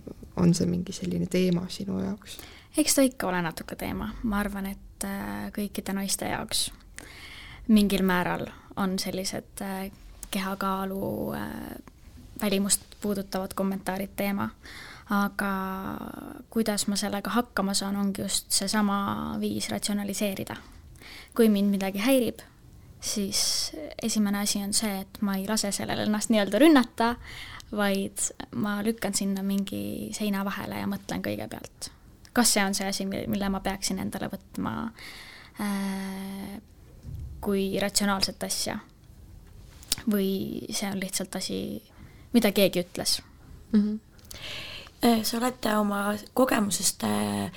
[0.42, 2.40] on see mingi selline teema sinu jaoks?
[2.78, 6.72] eks ta ikka ole natuke teema, ma arvan, et äh, kõikide naiste jaoks
[7.68, 9.92] mingil määral on sellised äh,
[10.32, 11.50] kehakaalu äh,
[12.42, 14.50] välimust puudutavad kommentaarid teema.
[15.06, 15.50] aga
[16.50, 20.56] kuidas ma sellega hakkama saan, ongi just seesama viis ratsionaliseerida.
[21.36, 22.42] kui mind midagi häirib,
[23.02, 27.12] siis esimene asi on see, et ma ei lase sellele ennast nii-öelda rünnata,
[27.76, 28.24] vaid
[28.56, 31.92] ma lükkan sinna mingi seina vahele ja mõtlen kõigepealt,
[32.34, 34.74] kas see on see asi, mille ma peaksin endale võtma
[35.62, 36.58] äh,
[37.46, 38.80] kui ratsionaalset asja
[40.12, 41.60] või see on lihtsalt asi,
[42.36, 43.20] mida keegi ütles
[43.72, 43.82] mm.
[43.82, 45.24] -hmm.
[45.24, 47.52] sa oled oma kogemusest äh,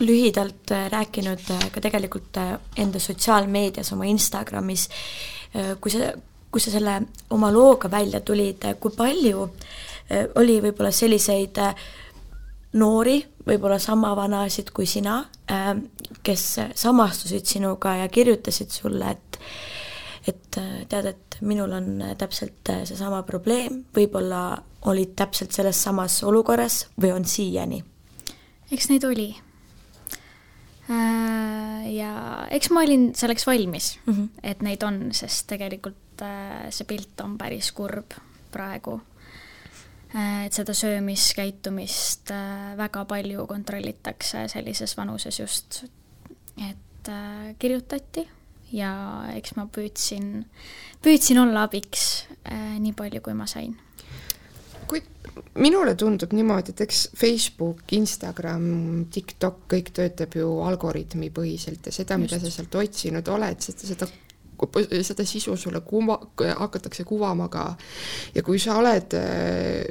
[0.00, 2.36] lühidalt äh, rääkinud ka tegelikult
[2.76, 4.88] enda sotsiaalmeedias, oma Instagramis,
[5.80, 6.12] kui sa
[6.50, 6.96] kui sa selle
[7.30, 11.84] oma looga välja tulid, kui palju äh, oli võib-olla selliseid äh,
[12.80, 15.24] noori, võib-olla sama vanasid kui sina,
[16.22, 16.42] kes
[16.78, 19.38] samastusid sinuga ja kirjutasid sulle, et
[20.28, 24.58] et tead, et minul on täpselt seesama probleem, võib-olla
[24.90, 27.84] olid täpselt selles samas olukorras või on siiani?
[28.70, 29.30] eks neid oli
[30.90, 32.12] Äh, ja
[32.50, 34.28] eks ma olin selleks valmis mm, -hmm.
[34.42, 38.16] et neid on, sest tegelikult äh, see pilt on päris kurb
[38.50, 38.98] praegu.
[40.16, 42.32] Äh, et seda söömiskäitumist
[42.76, 45.84] väga palju kontrollitakse sellises vanuses just,
[46.70, 47.10] et
[47.58, 48.26] kirjutati
[48.72, 48.92] ja
[49.34, 50.44] eks ma püüdsin,
[51.04, 52.08] püüdsin olla abiks
[52.50, 53.76] nii palju, kui ma sain
[54.90, 55.02] kui
[55.62, 58.64] minule tundub niimoodi, et eks Facebook, Instagram,
[59.14, 64.10] TikTok, kõik töötab ju algoritmipõhiselt ja seda, mida sa sealt otsinud oled, seda, seda
[65.00, 66.18] seda sisu sulle kuva,
[66.58, 67.76] hakatakse kuvama ka.
[68.34, 69.14] ja kui sa oled,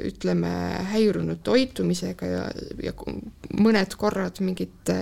[0.06, 0.52] ütleme,
[0.92, 2.44] häirunud toitumisega ja,
[2.82, 2.92] ja
[3.58, 4.92] mõned korrad mingit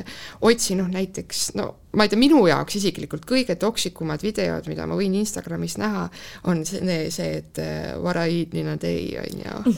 [0.41, 5.17] otsinud näiteks, no ma ei tea, minu jaoks isiklikult kõige toksikumad videod, mida ma võin
[5.19, 6.07] Instagramis näha,
[6.51, 9.75] on see, see, et äh, what I eat in a day, on ju.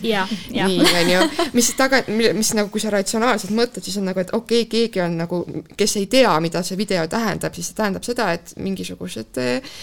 [0.68, 1.22] nii, on ju,
[1.56, 5.02] mis taga, mis nagu, kui sa ratsionaalselt mõtled, siis on nagu, et okei okay,, keegi
[5.04, 5.42] on nagu,
[5.76, 9.80] kes ei tea, mida see video tähendab, siis see tähendab seda, et mingisugused äh,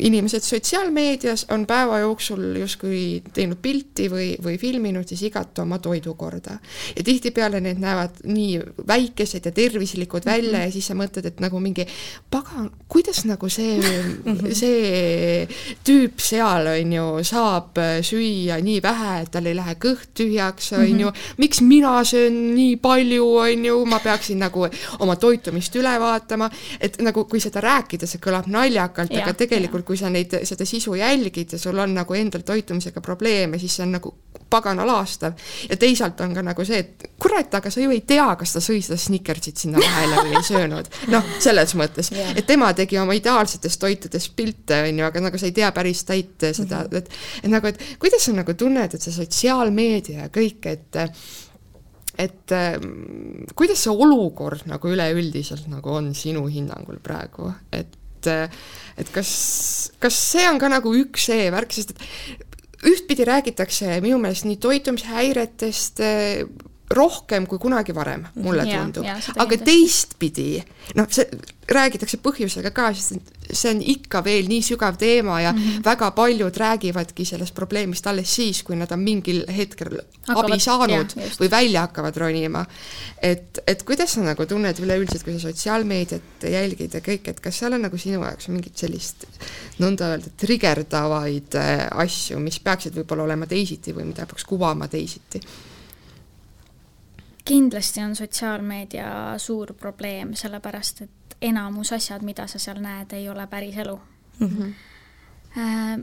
[0.00, 6.58] inimesed sotsiaalmeedias on päeva jooksul justkui teinud pilti või, või filminud siis igat oma toidukorda.
[6.96, 10.66] ja tihtipeale need näevad nii väikesed ja tervislikud välja mm -hmm.
[10.66, 11.86] ja siis sa mõtled, et nagu mingi
[12.30, 13.78] pagan, kuidas nagu see,
[14.60, 15.46] see
[15.86, 21.04] tüüp seal, on ju, saab süüa nii vähe, et tal ei lähe kõht tühjaks, on
[21.04, 21.36] ju, mhm.
[21.42, 24.66] miks mina söön nii palju, on ju, ma peaksin nagu
[25.00, 30.00] oma toitumist üle vaatama, et nagu kui seda rääkida, see kõlab naljakalt, aga tegelikult, kui
[30.00, 33.96] sa neid, seda sisu jälgid ja sul on nagu endal toitumisega probleeme, siis see on
[33.98, 34.14] nagu
[34.50, 35.36] pagana laastav.
[35.68, 38.62] ja teisalt on ka nagu see, et kurat, aga sa ju ei tea, kas ta
[38.64, 42.98] sõi seda Snickersit sinna vahele või ei söönud noh, selles mõttes yeah., et tema tegi
[43.00, 46.90] oma ideaalsetest toitudest pilte, on ju, aga nagu sa ei tea päris täit seda mm,
[46.90, 46.96] -hmm.
[46.96, 47.12] et,
[47.44, 51.00] et nagu, et kuidas sa nagu tunned, et see sotsiaalmeedia ja kõik, et
[52.20, 59.30] et ähm, kuidas see olukord nagu üleüldiselt nagu on sinu hinnangul praegu, et et kas,
[59.96, 62.49] kas see on ka nagu üks see värk, sest et
[62.86, 66.00] ühtpidi räägitakse minu meelest nii toitumishäiretest,
[66.90, 69.06] rohkem kui kunagi varem, mulle ja, tundub.
[69.38, 70.58] aga teistpidi,
[70.98, 71.26] noh, see
[71.70, 75.84] räägitakse põhjusega ka, sest see on ikka veel nii sügav teema ja mm -hmm.
[75.86, 81.14] väga paljud räägivadki sellest probleemist alles siis, kui nad on mingil hetkel hakkavad, abi saanud
[81.16, 82.66] jah, või välja hakkavad ronima.
[83.22, 87.58] et, et kuidas sa nagu tunned üleüldiselt, kui sa sotsiaalmeediat jälgid ja kõik, et kas
[87.58, 89.26] seal on nagu sinu jaoks mingit sellist
[89.78, 95.40] nõnda öelda trigerdavaid äh, asju, mis peaksid võib-olla olema teisiti või mida peaks kuvama teisiti?
[97.44, 103.46] Kindlasti on sotsiaalmeedia suur probleem, sellepärast et enamus asjad, mida sa seal näed, ei ole
[103.46, 104.00] päris elu
[104.38, 104.48] mm.
[104.48, 104.72] -hmm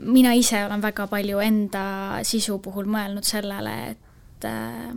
[0.02, 1.84] mina ise olen väga palju enda
[2.22, 4.90] sisu puhul mõelnud sellele, et äh,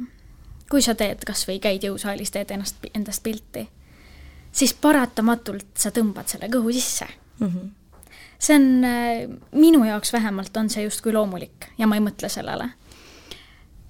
[0.69, 3.67] kui sa teed kas või käid jõusaalis, teed ennast, endast pilti,
[4.51, 7.07] siis paratamatult sa tõmbad selle kõhu sisse
[7.39, 7.47] mm.
[7.47, 7.71] -hmm.
[8.39, 12.69] see on, äh, minu jaoks vähemalt on see justkui loomulik ja ma ei mõtle sellele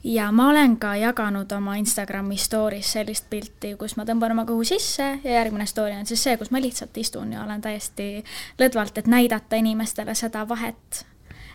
[0.04, 4.66] ja ma olen ka jaganud oma Instagrami story's sellist pilti, kus ma tõmban oma kõhu
[4.66, 8.24] sisse ja järgmine story on siis see, kus ma lihtsalt istun ja olen täiesti
[8.60, 11.06] lõdvalt, et näidata inimestele seda vahet.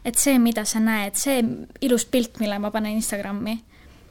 [0.04, 1.42] et see, mida sa näed, see
[1.82, 3.56] ilus pilt, mille ma panen Instagrami,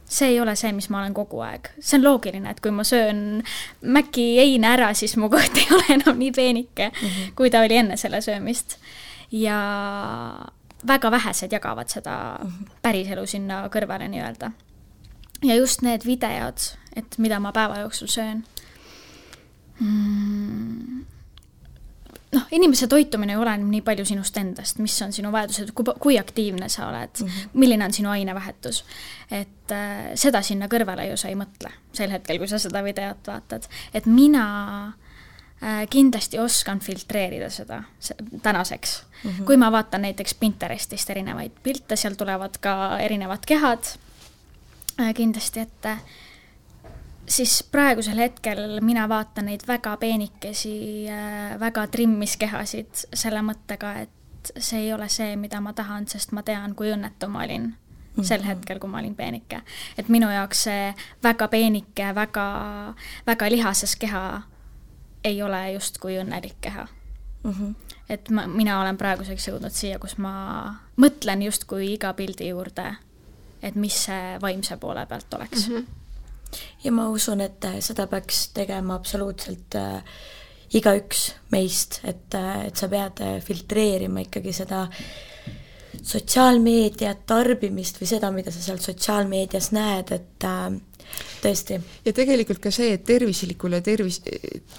[0.05, 1.71] see ei ole see, mis ma olen kogu aeg.
[1.79, 3.43] see on loogiline, et kui ma söön
[3.81, 7.33] Maci heina ära, siis mu kõht ei ole enam nii peenike mm, -hmm.
[7.35, 8.77] kui ta oli enne selle söömist.
[9.31, 9.59] ja
[10.87, 12.15] väga vähesed jagavad seda
[12.81, 14.51] päriselu sinna kõrvale nii-öelda.
[15.43, 18.43] ja just need videod, et mida ma päeva jooksul söön
[19.79, 21.05] mm,.
[22.33, 26.69] noh, inimese toitumine oleneb nii palju sinust endast, mis on sinu vajadused, kui, kui aktiivne
[26.69, 27.49] sa oled mm, -hmm.
[27.53, 28.85] milline on sinu ainevahetus.
[29.31, 33.27] et äh, seda sinna kõrvale ju sa ei mõtle sel hetkel, kui sa seda videot
[33.27, 34.45] vaatad, et mina
[34.87, 35.04] Äh,
[35.89, 37.83] kindlasti oskan filtreerida seda
[38.43, 39.31] tänaseks mm.
[39.31, 39.45] -hmm.
[39.45, 43.83] kui ma vaatan näiteks Pinterestist erinevaid pilte, seal tulevad ka erinevad kehad
[45.01, 45.97] äh, kindlasti ette,
[47.27, 54.53] siis praegusel hetkel mina vaatan neid väga peenikesi, äh, väga trimmis kehasid selle mõttega, et
[54.59, 57.75] see ei ole see, mida ma tahan, sest ma tean, kui õnnetu ma olin mm
[58.17, 58.23] -hmm.
[58.23, 59.61] sel hetkel, kui ma olin peenike.
[59.97, 62.47] et minu jaoks see väga peenike, väga,
[63.27, 64.41] väga lihases keha
[65.25, 67.51] ei ole justkui õnnelik keha mm.
[67.51, 67.97] -hmm.
[68.09, 70.35] et ma, mina olen praeguseks jõudnud siia, kus ma
[71.01, 72.95] mõtlen justkui iga pildi juurde,
[73.61, 75.75] et mis see vaimse poole pealt oleks mm.
[75.75, 75.85] -hmm
[76.83, 80.03] ja ma usun, et seda peaks tegema absoluutselt äh,
[80.73, 84.85] igaüks meist, et, äh, et sa pead äh, filtreerima ikkagi seda
[86.05, 90.67] sotsiaalmeediat, tarbimist või seda, mida sa seal sotsiaalmeedias näed, et äh,
[91.41, 91.79] tõesti.
[92.05, 94.21] ja tegelikult ka see, et tervislikul ja tervis,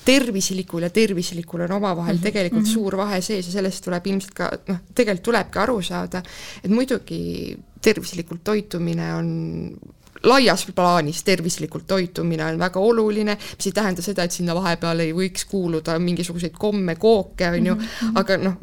[0.05, 2.23] tervislikul ja tervislikul on omavahel mm -hmm.
[2.23, 2.73] tegelikult mm -hmm.
[2.73, 6.23] suur vahe sees ja sellest tuleb ilmselt ka noh, tegelikult tulebki aru saada,
[6.65, 9.29] et muidugi tervislikult toitumine on
[10.23, 15.15] laias plaanis tervislikult toitumine on väga oluline, mis ei tähenda seda, et sinna vahepeale ei
[15.17, 18.17] võiks kuuluda mingisuguseid komme, kooke, on ju, mhm.
[18.23, 18.61] aga noh,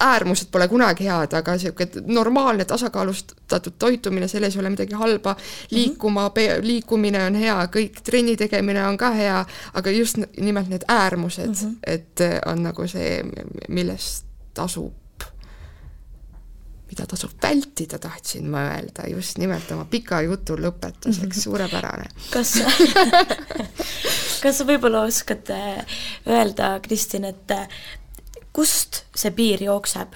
[0.00, 5.36] äärmused pole kunagi head, aga niisugune normaalne tasakaalustatud toitumine, selles ei ole midagi halba,
[5.70, 6.30] liikuma,
[6.62, 9.40] liikumine on hea, kõik trenni tegemine on ka hea,
[9.74, 11.76] aga just nimelt need äärmused mm, -hmm.
[11.86, 13.22] et on nagu see,
[13.68, 14.92] millest tasub
[16.86, 22.06] mida tasub vältida, tahtsin ma öelda just nimelt oma pika jutu lõpetuseks, suurepärane.
[22.30, 22.54] kas
[24.42, 25.50] kas sa võib-olla oskad
[26.26, 27.56] öelda, Kristin, et
[28.56, 30.14] kust see piir jookseb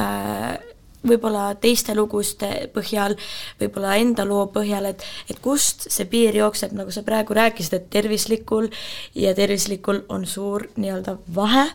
[0.00, 0.58] äh,
[1.06, 3.14] võib-olla teiste luguste põhjal,
[3.60, 7.90] võib-olla enda loo põhjal, et et kust see piir jookseb, nagu sa praegu rääkisid, et
[7.90, 8.68] tervislikul
[9.14, 11.68] ja tervislikul on suur nii-öelda vahe,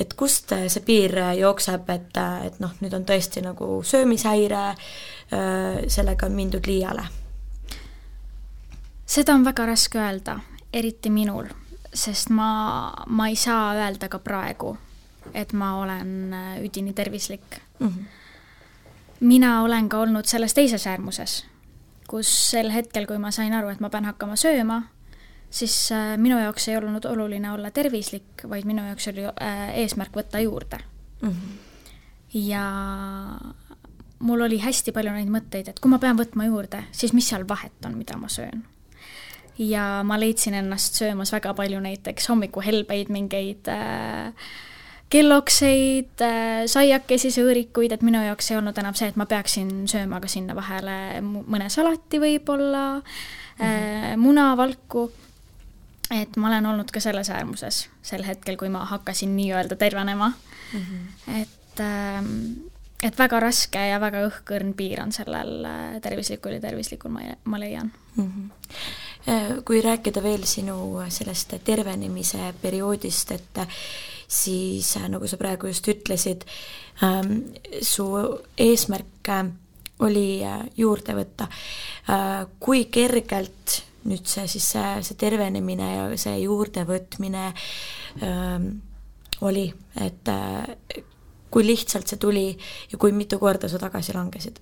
[0.00, 6.26] et kust see piir jookseb, et, et noh, nüüd on tõesti nagu söömishäire, äh, sellega
[6.26, 7.06] on mindud liiale?
[9.06, 10.40] seda on väga raske öelda,
[10.74, 11.46] eriti minul,
[11.94, 14.74] sest ma, ma ei saa öelda ka praegu
[15.36, 17.88] et ma olen äh, üdini tervislik mm.
[17.88, 18.04] -hmm.
[19.20, 21.44] mina olen ka olnud selles teises äärmuses,
[22.08, 24.82] kus sel hetkel, kui ma sain aru, et ma pean hakkama sööma,
[25.50, 30.16] siis äh, minu jaoks ei olnud oluline olla tervislik, vaid minu jaoks oli äh, eesmärk
[30.16, 30.78] võtta juurde
[31.22, 31.28] mm.
[31.30, 31.58] -hmm.
[32.34, 32.64] ja
[34.18, 37.48] mul oli hästi palju neid mõtteid, et kui ma pean võtma juurde, siis mis seal
[37.48, 38.64] vahet on, mida ma söön
[39.58, 44.32] ja ma leidsin ennast söömas väga palju näiteks hommikuhelbeid, mingeid äh,
[45.12, 50.18] kellokseid, äh, saiakesi, sõõrikuid, et minu jaoks ei olnud enam see, et ma peaksin sööma
[50.22, 54.16] ka sinna vahele mõne salati võib-olla mm, -hmm.
[54.22, 55.10] munavalku.
[56.10, 60.32] et ma olen olnud ka selles äärmuses sel hetkel, kui ma hakkasin nii-öelda tervenema
[60.72, 60.80] mm.
[60.80, 61.40] -hmm.
[61.40, 62.26] et, ähm,
[63.02, 67.60] et väga raske ja väga õhkõrn piir on sellel äh, tervislikul ja tervislikul, ma, ma
[67.60, 68.32] leian mm.
[68.32, 68.50] -hmm
[69.64, 73.58] kui rääkida veel sinu sellest tervenemise perioodist, et
[74.28, 76.46] siis äh, nagu sa praegu just ütlesid,
[77.04, 78.06] ähm, su
[78.58, 79.44] eesmärk äh,
[80.06, 81.48] oli äh, juurde võtta.
[82.60, 87.46] kui kergelt nüüd see siis see, see tervenemine ja see juurdevõtmine
[88.22, 88.68] ähm,
[89.42, 89.64] oli,
[89.98, 90.30] et
[91.50, 92.44] kui lihtsalt see tuli
[92.92, 94.60] ja kui mitu korda sa tagasi langesid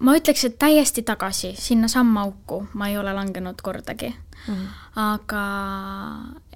[0.00, 4.10] ma ütleks, et täiesti tagasi sinnasamma auku ma ei ole langenud kordagi
[4.48, 4.66] mm.
[5.00, 5.44] aga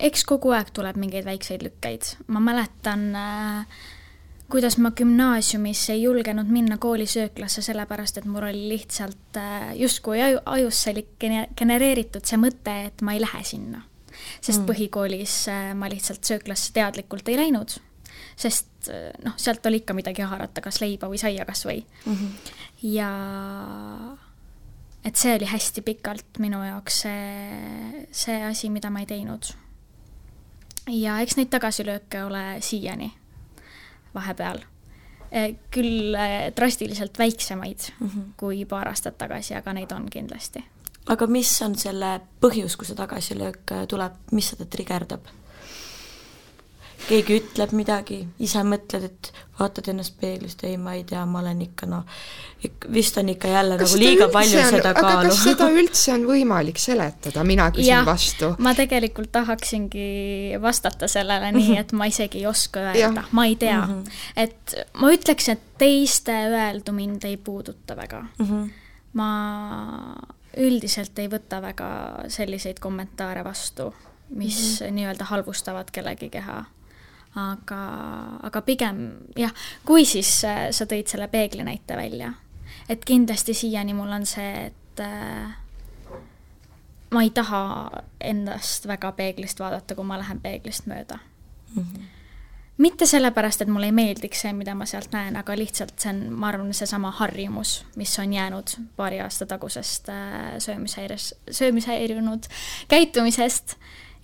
[0.09, 2.15] eks kogu aeg tuleb mingeid väikseid lükkeid.
[2.27, 3.79] ma mäletan äh,
[4.51, 10.43] kuidas ma gümnaasiumis ei julgenud minna koolisööklasse, sellepärast et mul oli lihtsalt äh, justkui aju,
[10.45, 11.07] ajusse oli
[11.57, 13.83] genereeritud see mõte, et ma ei lähe sinna.
[14.41, 14.69] sest mm.
[14.69, 17.79] põhikoolis äh, ma lihtsalt sööklasse teadlikult ei läinud,
[18.37, 18.71] sest
[19.25, 22.15] noh, sealt oli ikka midagi haarata, kas leiba või saia kas või mm.
[22.15, 22.55] -hmm.
[22.93, 23.11] ja
[25.05, 29.51] et see oli hästi pikalt minu jaoks see, see asi, mida ma ei teinud.
[30.91, 33.13] ja eks neid tagasilööke ole siiani
[34.15, 34.63] vahepeal.
[35.35, 38.27] E, küll e, drastiliselt väiksemaid mm -hmm.
[38.37, 40.65] kui paar aastat tagasi, aga neid on kindlasti.
[41.07, 45.27] aga mis on selle põhjus, kui see tagasilöök tuleb, mis seda trigerdab?
[47.09, 51.61] Keegi ütleb midagi, ise mõtled, et vaatad ennast peeglist, ei, ma ei tea, ma olen
[51.65, 52.05] ikka noh,
[52.93, 55.29] vist on ikka jälle kas nagu liiga palju on, seda kaalu.
[55.29, 58.55] kas seda üldse on võimalik seletada, mina küsin ja, vastu.
[58.65, 60.07] ma tegelikult tahaksingi
[60.63, 61.83] vastata sellele nii, mhm.
[61.85, 63.99] et ma isegi ei oska öelda, ma ei tea mm.
[63.99, 64.23] -hmm.
[64.47, 68.47] et ma ütleks, et teiste öeldu mind ei puuduta väga mm.
[68.47, 68.71] -hmm.
[69.21, 69.31] ma
[70.57, 71.89] üldiselt ei võta väga
[72.29, 73.95] selliseid kommentaare vastu,
[74.29, 74.93] mis mm -hmm.
[74.99, 76.65] nii-öelda halvustavad kellegi keha
[77.35, 77.81] aga,
[78.47, 79.05] aga pigem
[79.39, 79.53] jah,
[79.85, 82.33] kui siis äh, sa tõid selle peegli näite välja,
[82.89, 85.55] et kindlasti siiani mul on see, et äh,
[87.15, 87.63] ma ei taha
[88.21, 91.19] endast väga peeglist vaadata, kui ma lähen peeglist mööda
[91.75, 91.83] mm.
[91.83, 92.13] -hmm
[92.79, 96.23] mitte sellepärast, et mulle ei meeldiks see, mida ma sealt näen, aga lihtsalt see on,
[96.35, 102.49] ma arvan, seesama harjumus, mis on jäänud paari aasta tagusest äh, söömishäires, söömishäirinud
[102.89, 103.77] käitumisest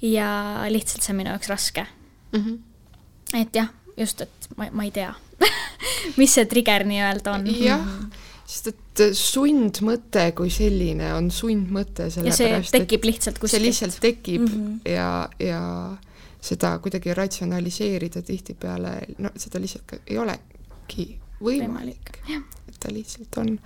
[0.03, 0.31] ja
[0.69, 1.87] lihtsalt see on minu jaoks raske
[2.33, 2.41] mm.
[2.41, 2.59] -hmm.
[3.39, 5.13] Et jah, just, et ma, ma ei tea
[6.21, 7.47] mis see trigger nii-öelda on.
[7.47, 8.21] jah -hmm.
[8.47, 13.61] sest et sundmõte kui selline on sundmõte, sellepärast et tekib lihtsalt kuskilt.
[13.61, 14.91] see lihtsalt tekib mm -hmm.
[14.91, 15.63] ja, ja
[16.41, 22.53] seda kuidagi ratsionaliseerida tihtipeale, no seda lihtsalt ei olegi võimalik, võimalik..
[22.69, 23.59] et ta lihtsalt on,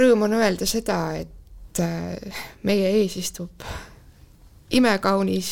[0.00, 3.64] rõõm on öelda seda, et äh, meie ees istub
[4.74, 5.50] imekaunis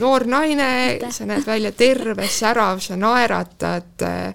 [0.00, 0.70] noor naine,
[1.12, 4.34] sa näed välja terve, särav, sa naeratad, äh,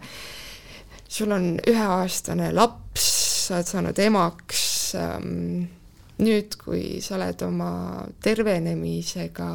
[1.09, 3.09] sul on üheaastane laps,
[3.47, 4.63] sa oled saanud emaks,
[4.99, 5.67] ähm,
[6.21, 7.73] nüüd, kui sa oled oma
[8.23, 9.49] tervenemisega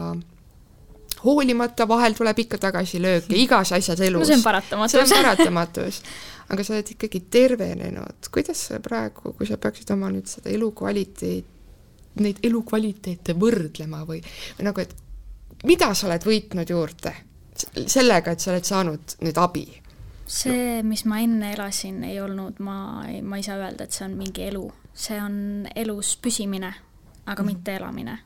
[1.25, 4.25] hoolimata, vahel tuleb ikka tagasilööke, igas asjas elus.
[4.25, 4.93] no see on paratamatus.
[4.93, 6.01] see on paratamatus.
[6.53, 11.49] aga sa oled ikkagi tervenenud, kuidas sa praegu, kui sa peaksid oma nüüd seda elukvaliteet,
[12.23, 14.21] neid elukvaliteete võrdlema või,
[14.59, 17.15] või nagu, et mida sa oled võitnud juurde
[17.87, 19.65] sellega, et sa oled saanud nüüd abi?
[20.27, 24.07] see, mis ma enne elasin, ei olnud, ma ei, ma ei saa öelda, et see
[24.07, 24.63] on mingi elu,
[24.97, 25.35] see on
[25.77, 26.71] elus püsimine,
[27.27, 27.51] aga mm.
[27.51, 28.19] mitte elamine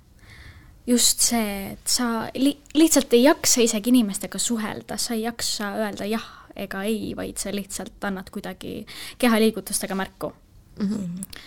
[0.89, 6.09] just see, et sa li lihtsalt ei jaksa isegi inimestega suhelda, sa ei jaksa öelda
[6.09, 6.27] jah
[6.59, 8.81] ega ei, vaid sa lihtsalt annad kuidagi
[9.19, 10.33] kehaliigutustega märku
[10.81, 10.89] mm.
[10.89, 11.41] -hmm.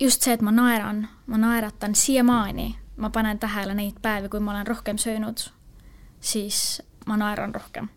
[0.00, 4.52] Just see, et ma naeran, ma naeratan siiamaani, ma panen tähele neid päevi, kui ma
[4.52, 5.48] olen rohkem söönud,
[6.20, 7.88] siis ma naeran rohkem.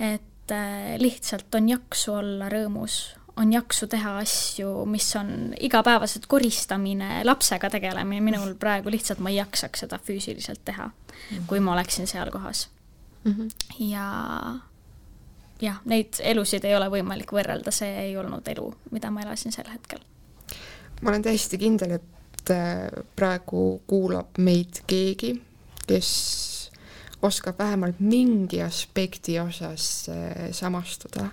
[0.00, 7.22] et äh, lihtsalt on jaksu olla rõõmus on jaksu teha asju, mis on igapäevased koristamine,
[7.24, 10.92] lapsega tegelemine, minul praegu lihtsalt ma ei jaksaks seda füüsiliselt teha mm,
[11.30, 11.46] -hmm.
[11.46, 12.68] kui ma oleksin seal kohas
[13.24, 13.32] mm.
[13.32, 13.50] -hmm.
[13.78, 14.06] ja
[15.60, 19.70] jah, neid elusid ei ole võimalik võrrelda, see ei olnud elu, mida ma elasin sel
[19.72, 20.00] hetkel.
[21.02, 25.34] Ma olen täiesti kindel, et äh, praegu kuulab meid keegi,
[25.86, 26.10] kes
[27.22, 31.28] oskab vähemalt mingi aspekti osas äh, samastuda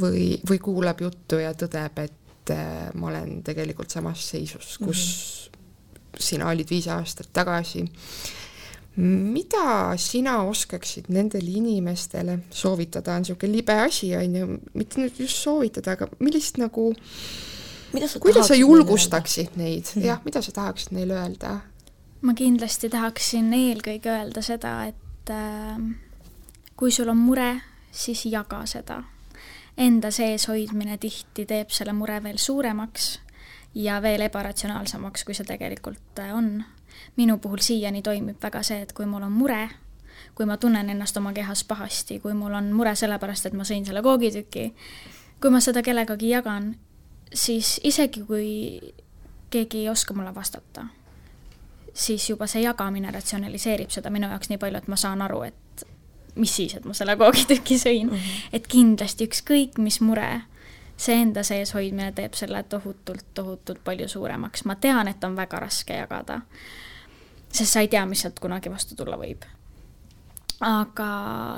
[0.00, 5.58] või, või kuulab juttu ja tõdeb, et äh, ma olen tegelikult samas seisus, kus mm
[5.58, 6.24] -hmm.
[6.30, 7.84] sina olid viis aastat tagasi.
[8.96, 15.36] mida sina oskaksid nendele inimestele soovitada, on niisugune libe asi, on ju, mitte nüüd just
[15.36, 16.94] soovitada, aga millist nagu
[18.06, 20.06] sa kuidas sa julgustaksid neid, mm -hmm.
[20.06, 21.60] jah, mida sa tahaksid neile öelda?
[22.20, 25.80] ma kindlasti tahaksin eelkõige öelda seda, et äh,
[26.76, 27.60] kui sul on mure,
[27.92, 29.02] siis jaga seda
[29.76, 33.18] enda sees hoidmine tihti teeb selle mure veel suuremaks
[33.74, 36.64] ja veel ebaratsionaalsemaks, kui see tegelikult äh, on.
[37.16, 39.68] minu puhul siiani toimib väga see, et kui mul on mure,
[40.34, 43.86] kui ma tunnen ennast oma kehas pahasti, kui mul on mure sellepärast, et ma sõin
[43.86, 44.68] selle koogitüki,
[45.42, 46.76] kui ma seda kellegagi jagan,
[47.34, 48.80] siis isegi kui
[49.50, 50.86] keegi ei oska mulle vastata,
[51.94, 55.86] siis juba see jagamine ratsionaliseerib seda minu jaoks nii palju, et ma saan aru, et
[56.34, 58.16] mis siis, et ma selle koogitüki sõin mm.
[58.16, 58.48] -hmm.
[58.52, 60.42] et kindlasti ükskõik mis mure,
[60.96, 64.64] see enda sees hoidmine teeb selle tohutult, tohutult palju suuremaks.
[64.64, 66.40] ma tean, et on väga raske jagada,
[67.52, 69.44] sest sa ei tea, mis sealt kunagi vastu tulla võib.
[70.64, 71.08] Aga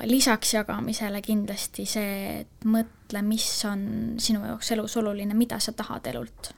[0.03, 3.81] lisaks jagamisele kindlasti see, et mõtle, mis on
[4.19, 6.51] sinu jaoks elus oluline, mida sa tahad elult.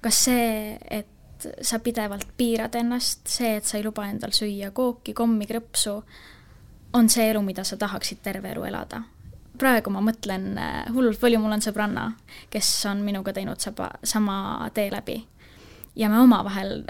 [0.00, 5.14] kas see, et sa pidevalt piirad ennast, see, et sa ei luba endal süüa kooki,
[5.14, 5.94] kommi, krõpsu,
[6.98, 9.02] on see elu, mida sa tahaksid terve elu elada.
[9.58, 12.12] praegu ma mõtlen äh, hullult palju, mul on sõbranna,
[12.50, 15.24] kes on minuga teinud saba, sama tee läbi.
[15.96, 16.84] ja me omavahel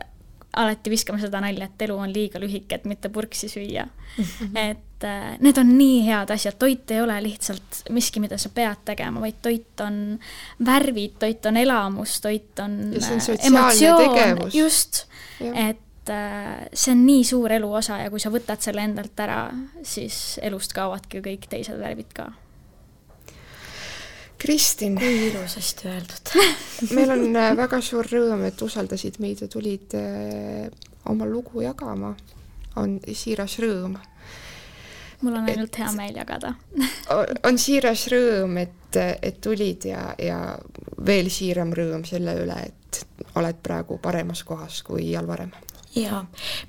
[0.57, 4.25] alati viskame seda nalja, et elu on liiga lühike, et mitte purksi süüa mm.
[4.25, 4.59] -hmm.
[4.71, 8.85] et äh, need on nii head asjad, toit ei ole lihtsalt miski, mida sa pead
[8.85, 10.19] tegema, vaid toit on
[10.65, 15.05] värvid, toit on elamus, toit on, on emotsioon, just,
[15.41, 19.51] et äh, see on nii suur elu osa ja kui sa võtad selle endalt ära,
[19.83, 22.33] siis elust kaovadki kõik teised värvid ka.
[24.39, 24.97] Kristin.
[24.99, 26.33] kui ilusasti öeldud
[26.97, 30.69] meil on äh, väga suur rõõm, et usaldasid meid ja tulid äh,
[31.11, 32.15] oma lugu jagama.
[32.77, 33.99] on siiras rõõm.
[35.21, 36.55] mul on ainult et, hea meel jagada
[37.45, 40.43] on siiras rõõm, et, et tulid ja, ja
[41.07, 43.05] veel siiram rõõm selle üle, et
[43.37, 45.51] oled praegu paremas kohas kui iial varem
[46.03, 46.21] jaa,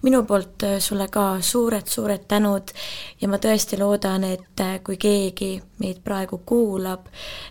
[0.01, 2.73] minu poolt äh, sulle ka suured-suured tänud
[3.21, 7.07] ja ma tõesti loodan, et äh, kui keegi meid praegu kuulab,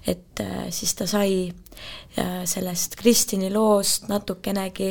[0.06, 1.48] et äh, siis ta sai
[2.50, 4.88] sellest Kristini loost natukenegi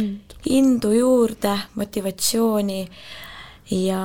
[0.00, 2.78] indu, indu juurde, motivatsiooni
[3.76, 4.00] ja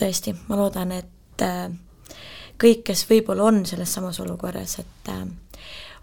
[0.00, 1.44] tõesti, ma loodan, et
[2.58, 5.12] kõik, kes võib-olla on selles samas olukorras, et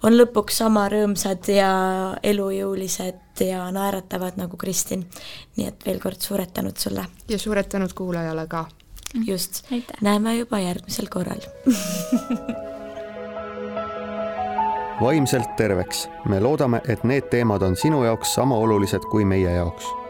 [0.04, 1.72] on lõpuks sama rõõmsad ja
[2.24, 5.06] elujõulised ja naeratavad nagu Kristin.
[5.58, 7.06] nii et veel kord suured tänud sulle.
[7.30, 8.66] ja suured tänud kuulajale ka.
[9.26, 9.64] just,
[10.02, 11.42] näeme juba järgmisel korral
[15.02, 16.10] vaimselt terveks.
[16.26, 20.07] me loodame, et need teemad on sinu jaoks sama olulised kui meie jaoks